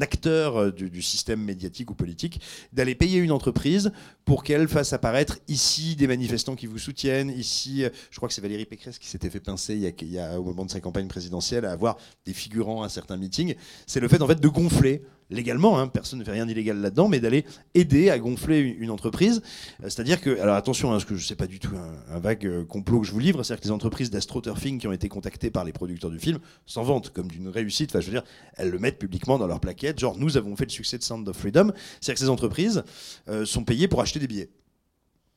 [0.00, 2.40] acteur euh, du, système médiatique ou politique,
[2.72, 3.92] d'aller payer une entreprise
[4.24, 8.34] pour qu'elle fasse apparaître ici des manifestants qui vous soutiennent, ici, euh, je crois que
[8.34, 11.08] c'est Valérie Pécresse qui s'était fait pincer il y a, au moment de sa campagne
[11.08, 13.54] présidentielle à avoir des figurants à certains meetings.
[13.86, 17.08] C'est le fait en fait de gonfler légalement, hein, personne ne fait rien d'illégal là-dedans,
[17.08, 19.42] mais d'aller aider à gonfler une, entreprise.
[19.82, 22.18] Euh, C'est-à-dire que, alors attention, hein, parce que je sais pas du tout un, un
[22.18, 25.08] vague euh, complot que je vous livre, c'est-à-dire que les entreprises d'astroturfing qui ont été
[25.08, 27.90] contactées par les producteurs du film s'en vantent comme d'une réussite.
[27.90, 28.24] Enfin, je veux dire,
[28.56, 31.28] elles le mettent publiquement dans leur plaquette, genre nous avons fait le succès de Sound
[31.28, 31.72] of Freedom.
[32.00, 32.82] C'est-à-dire que ces entreprises
[33.28, 34.50] euh, sont payées pour acheter des billets.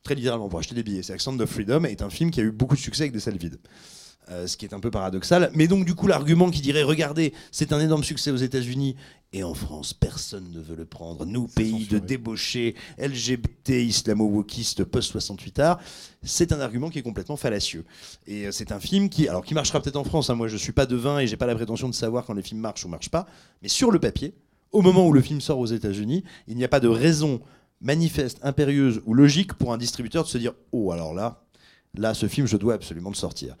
[0.02, 1.02] Très littéralement pour acheter des billets.
[1.02, 3.12] C'est-à-dire que Sound of Freedom est un film qui a eu beaucoup de succès avec
[3.12, 3.58] des salles vides.
[4.30, 5.50] Euh, ce qui est un peu paradoxal.
[5.54, 8.96] Mais donc, du coup, l'argument qui dirait regardez, c'est un énorme succès aux États-Unis
[9.34, 11.26] et en France, personne ne veut le prendre.
[11.26, 15.80] Nous, pays de débauchés, LGBT, islamo-wokistes, post-68 art,
[16.22, 17.84] c'est un argument qui est complètement fallacieux.
[18.26, 20.30] Et euh, c'est un film qui, alors, qui marchera peut-être en France.
[20.30, 20.36] hein.
[20.36, 22.60] Moi, je suis pas devin et j'ai pas la prétention de savoir quand les films
[22.60, 23.26] marchent ou marchent pas.
[23.60, 24.32] Mais sur le papier,
[24.72, 27.42] au moment où le film sort aux États-Unis, il n'y a pas de raison
[27.82, 31.44] manifeste, impérieuse ou logique pour un distributeur de se dire oh alors là,
[31.94, 33.56] là, ce film, je dois absolument le sortir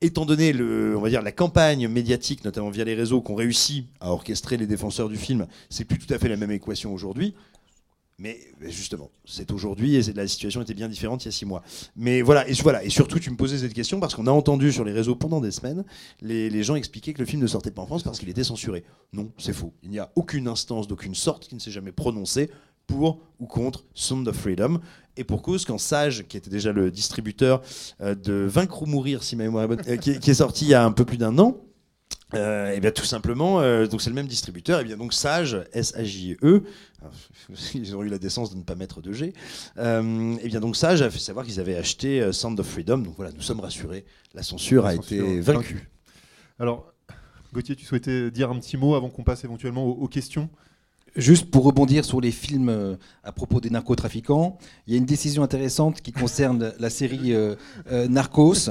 [0.00, 4.12] étant donné le, on va la campagne médiatique, notamment via les réseaux, qu'on réussit à
[4.12, 7.34] orchestrer les défenseurs du film, c'est plus tout à fait la même équation aujourd'hui.
[8.22, 11.62] Mais justement, c'est aujourd'hui et la situation était bien différente il y a six mois.
[11.96, 14.72] Mais voilà et, voilà, et surtout, tu me posais cette question parce qu'on a entendu
[14.72, 15.86] sur les réseaux pendant des semaines
[16.20, 18.44] les, les gens expliquer que le film ne sortait pas en France parce qu'il était
[18.44, 18.84] censuré.
[19.14, 19.72] Non, c'est faux.
[19.82, 22.50] Il n'y a aucune instance d'aucune sorte qui ne s'est jamais prononcée
[22.90, 24.80] pour ou contre Sound of Freedom.
[25.16, 27.62] Et pour cause, quand Sage, qui était déjà le distributeur
[28.00, 30.34] euh, de Vaincre ou Mourir, si ma mémoire est bonne, euh, qui, est- qui est
[30.34, 31.56] sorti il y a un peu plus d'un an,
[32.34, 35.64] euh, et bien tout simplement, euh, donc c'est le même distributeur, et bien donc Sage,
[35.72, 36.62] S-A-J-E,
[37.74, 39.32] ils ont eu la décence de ne pas mettre de G,
[39.78, 43.32] et bien donc Sage a fait savoir qu'ils avaient acheté Sound of Freedom, donc voilà,
[43.32, 45.74] nous sommes rassurés, la censure La a censure été vaincue.
[45.74, 45.90] vaincue.
[46.58, 46.92] Alors,
[47.52, 50.48] Gauthier, tu souhaitais dire un petit mot avant qu'on passe éventuellement aux, aux questions?
[51.16, 55.06] Juste pour rebondir sur les films euh, à propos des narcotrafiquants, il y a une
[55.06, 57.56] décision intéressante qui concerne la série euh,
[57.90, 58.70] euh, Narcos.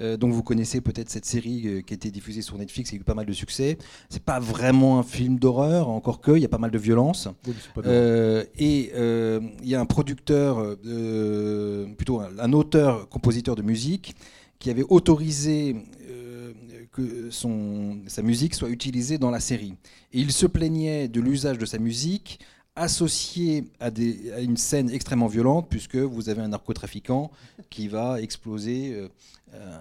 [0.00, 2.98] Euh, donc vous connaissez peut-être cette série qui a été diffusée sur Netflix et qui
[2.98, 3.76] a eu pas mal de succès.
[4.08, 7.28] C'est pas vraiment un film d'horreur, encore que il y a pas mal de violence.
[8.58, 10.76] Et il y a un producteur,
[11.96, 14.16] plutôt un, un auteur-compositeur de musique,
[14.58, 15.76] qui avait autorisé
[16.94, 19.74] que son, sa musique soit utilisée dans la série.
[20.12, 22.38] Et il se plaignait de l'usage de sa musique
[22.76, 27.30] associé à, des, à une scène extrêmement violente, puisque vous avez un narcotrafiquant
[27.70, 29.08] qui va exploser euh,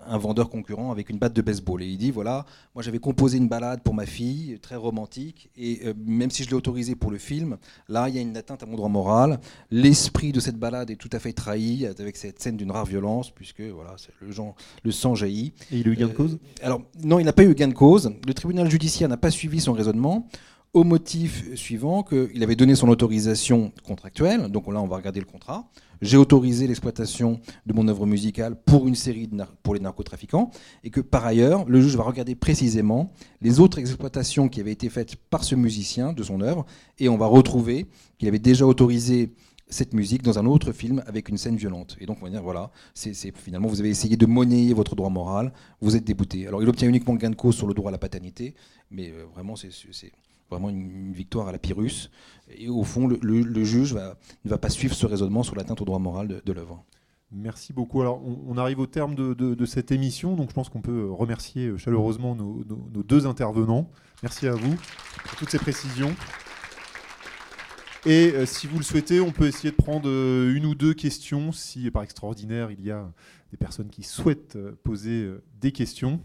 [0.05, 1.82] un vendeur concurrent avec une batte de baseball.
[1.82, 2.45] Et il dit, voilà,
[2.76, 6.49] moi j'avais composé une balade pour ma fille, très romantique, et euh, même si je
[6.49, 7.57] l'ai autorisé pour le film,
[7.89, 9.39] là il y a une atteinte à mon droit moral.
[9.71, 13.32] L'esprit de cette balade est tout à fait trahi avec cette scène d'une rare violence,
[13.32, 15.53] puisque voilà, le, genre, le sang jaillit.
[15.71, 16.39] Et il a eu gain de Euh, cause?
[16.61, 18.11] Alors, non, il n'a pas eu gain de cause.
[18.28, 20.28] Le tribunal judiciaire n'a pas suivi son raisonnement
[20.74, 24.49] au motif suivant qu'il avait donné son autorisation contractuelle.
[24.49, 25.69] Donc là, on va regarder le contrat.
[26.04, 29.30] J'ai autorisé l'exploitation de mon œuvre musicale pour une série
[29.64, 30.51] pour les narcotrafiquants.
[30.84, 34.89] Et que par ailleurs, le juge va regarder précisément les autres exploitations qui avaient été
[34.89, 36.66] faites par ce musicien de son œuvre.
[36.99, 37.88] Et on va retrouver
[38.18, 39.32] qu'il avait déjà autorisé
[39.70, 41.95] cette musique dans un autre film avec une scène violente.
[42.01, 45.10] Et donc on va dire, voilà, c'est finalement, vous avez essayé de monnayer votre droit
[45.10, 46.47] moral, vous êtes débouté.
[46.47, 48.56] Alors il obtient uniquement gain de cause sur le droit à la paternité,
[48.91, 49.72] mais euh, vraiment, c'est
[50.54, 52.10] vraiment une, une victoire à la Pyrrhus.
[52.56, 55.56] Et au fond, le, le- le juge va- ne va pas suivre ce raisonnement sur
[55.56, 56.84] l'atteinte au droit moral de, de l'œuvre.
[57.32, 58.01] Merci beaucoup.
[58.01, 60.82] Alors, on, on arrive au terme de, de- de cette émission, donc je pense qu'on
[60.82, 63.89] peut remercier euh, chaleureusement nos, nos- nos deux intervenants.
[64.22, 64.76] Merci à vous
[65.26, 66.14] pour toutes ces précisions.
[68.06, 70.93] Et euh, si vous le souhaitez, on peut essayer de prendre euh, une ou deux
[70.93, 73.10] questions, si par extraordinaire il y a
[73.51, 76.20] des personnes qui souhaitent euh, poser euh, des questions.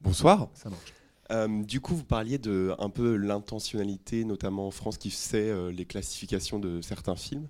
[0.00, 0.48] Bonsoir.
[0.54, 0.92] Ça marche.
[1.30, 5.70] Euh, du coup, vous parliez de un peu l'intentionnalité, notamment en France, qui fait euh,
[5.72, 7.48] les classifications de certains films.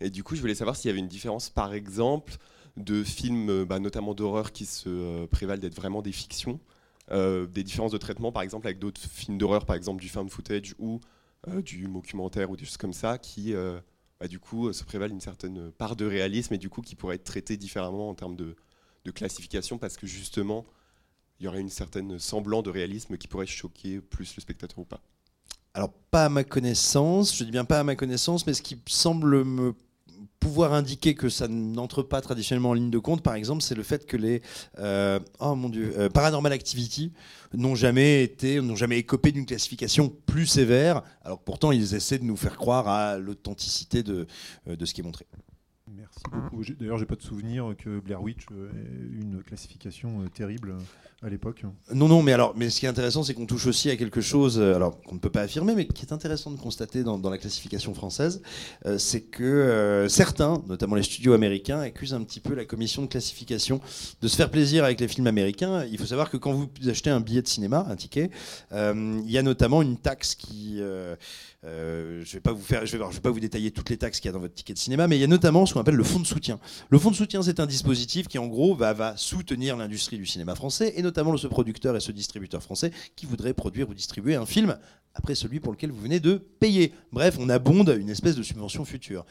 [0.00, 2.36] Et du coup, je voulais savoir s'il y avait une différence, par exemple,
[2.76, 6.60] de films, euh, bah, notamment d'horreur, qui se prévalent d'être vraiment des fictions,
[7.10, 10.74] des différences de traitement, par exemple, avec d'autres films d'horreur, par exemple du found footage
[10.80, 10.98] ou
[11.64, 13.54] du documentaire ou des choses comme ça, qui,
[14.18, 17.14] bah, du coup, se prévalent une certaine part de réalisme et du coup, qui pourraient
[17.14, 18.56] être traités différemment en termes de,
[19.04, 20.66] de classification, parce que justement,
[21.38, 24.84] il y aurait une certaine semblant de réalisme qui pourrait choquer plus le spectateur ou
[24.84, 25.00] pas.
[25.74, 28.80] Alors, pas à ma connaissance, je dis bien pas à ma connaissance, mais ce qui
[28.86, 29.74] semble me
[30.40, 33.82] pouvoir indiquer que ça n'entre pas traditionnellement en ligne de compte, par exemple, c'est le
[33.82, 34.42] fait que les
[34.78, 37.12] euh, oh mon dieu, euh, Paranormal Activity
[37.52, 42.18] n'ont jamais été, n'ont jamais écopé d'une classification plus sévère, alors que pourtant ils essaient
[42.18, 44.26] de nous faire croire à l'authenticité de,
[44.68, 45.26] euh, de ce qui est montré.
[46.16, 46.62] Merci beaucoup.
[46.80, 51.26] D'ailleurs, j'ai pas de souvenir que Blair Witch euh, ait une classification euh, terrible euh,
[51.26, 51.64] à l'époque.
[51.92, 54.22] Non, non, mais alors, mais ce qui est intéressant, c'est qu'on touche aussi à quelque
[54.22, 57.38] chose, alors qu'on ne peut pas affirmer, mais qui est intéressant de constater dans, la
[57.38, 58.42] classification française,
[58.98, 63.80] c'est que certains, notamment les studios américains, accusent un petit peu la commission de classification
[64.20, 65.84] de se faire plaisir avec les films américains.
[65.86, 68.30] Il faut savoir que quand vous achetez un billet de cinéma, un ticket,
[68.72, 70.80] il y a notamment une taxe qui,
[71.66, 74.54] euh, je je vais, pas vous détailler toutes les taxes qu'il y a dans votre
[74.54, 76.60] ticket de cinéma, mais il y a notamment ce qu'on appelle le fonds de soutien.
[76.90, 80.54] Le fonds de soutien, c'est un dispositif qui, en gros, va, soutenir l'industrie du cinéma
[80.54, 84.46] français et notamment ce producteur et ce distributeur français qui voudrait produire ou distribuer un
[84.46, 84.78] film
[85.14, 86.92] après celui pour lequel vous venez de payer.
[87.12, 89.24] Bref, on abonde une espèce de subvention future.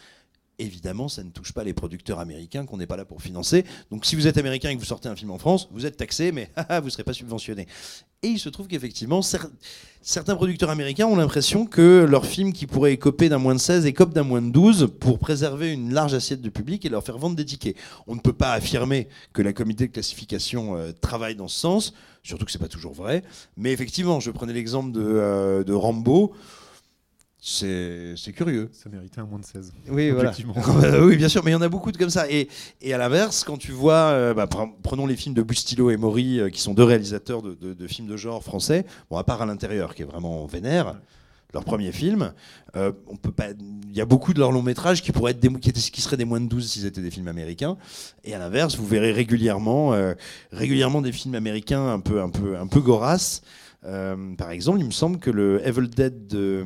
[0.57, 3.65] Évidemment, ça ne touche pas les producteurs américains qu'on n'est pas là pour financer.
[3.91, 5.97] Donc, si vous êtes américain et que vous sortez un film en France, vous êtes
[5.97, 6.49] taxé, mais
[6.79, 7.67] vous ne serez pas subventionné.
[8.23, 9.49] Et il se trouve qu'effectivement, cer-
[10.01, 13.85] certains producteurs américains ont l'impression que leur film qui pourrait écoper d'un moins de 16
[13.85, 17.17] écope d'un moins de 12 pour préserver une large assiette de public et leur faire
[17.17, 17.75] vendre des tickets.
[18.07, 21.93] On ne peut pas affirmer que la comité de classification euh, travaille dans ce sens,
[22.23, 23.23] surtout que c'est pas toujours vrai.
[23.57, 26.33] Mais effectivement, je prenais l'exemple de, euh, de Rambo.
[27.47, 28.69] C'est curieux.
[28.73, 29.71] Ça méritait un moins de 16.
[29.89, 30.29] Oui, voilà.
[30.31, 30.55] Objectivement.
[31.05, 32.25] oui, bien sûr, mais il y en a beaucoup de comme ça.
[32.29, 32.49] Et,
[32.81, 35.97] et à l'inverse, quand tu vois, euh, bah, pre- prenons les films de Bustillo et
[35.97, 39.23] Maury, euh, qui sont deux réalisateurs de, de- de films de genre français, bon, à
[39.23, 40.95] part à l'intérieur, qui est vraiment vénère,
[41.53, 42.33] leur premier film,
[42.75, 43.49] euh, on peut pas.
[43.51, 46.01] Il y a beaucoup de leurs longs métrages qui pourraient être des, qui, étaient- qui
[46.01, 47.77] seraient des moins de 12 s'ils étaient des films américains.
[48.23, 49.93] Et à l'inverse, vous verrez régulièrement,
[50.51, 53.43] régulièrement des films américains un peu, un peu, un peu goraces.
[53.85, 56.65] Euh, par exemple, il me semble que le Evil Dead de,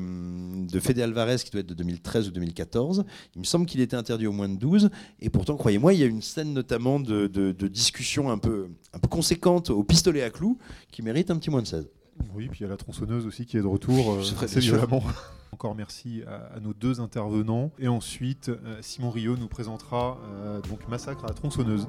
[0.68, 3.04] de Fede Alvarez, qui doit être de 2013 ou 2014,
[3.36, 4.90] il me semble qu'il était interdit au moins de 12.
[5.20, 8.68] Et pourtant, croyez-moi, il y a une scène notamment de, de- de discussion un peu,
[8.94, 10.58] un peu conséquente au pistolet à clous
[10.92, 11.90] qui mérite un petit moins de 16.
[12.36, 15.04] Oui, puis il y a la tronçonneuse aussi qui est de retour euh, assez violemment.
[15.52, 17.72] Encore merci à, à nos deux intervenants.
[17.80, 21.88] Et ensuite, euh, Simon Rio nous présentera euh, donc Massacre à la tronçonneuse.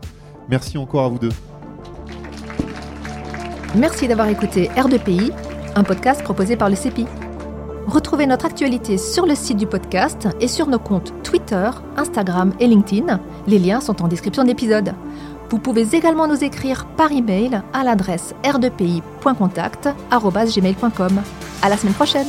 [0.49, 1.29] Merci encore à vous deux.
[3.77, 5.31] Merci d'avoir écouté R2PI,
[5.77, 7.07] un podcast proposé par le CEPI.
[7.87, 12.67] Retrouvez notre actualité sur le site du podcast et sur nos comptes Twitter, Instagram et
[12.67, 13.21] LinkedIn.
[13.47, 14.93] Les liens sont en description de l'épisode.
[15.51, 21.21] Vous pouvez également nous écrire par email à l'adresse r2pi.contact@gmail.com.
[21.63, 22.27] À la semaine prochaine.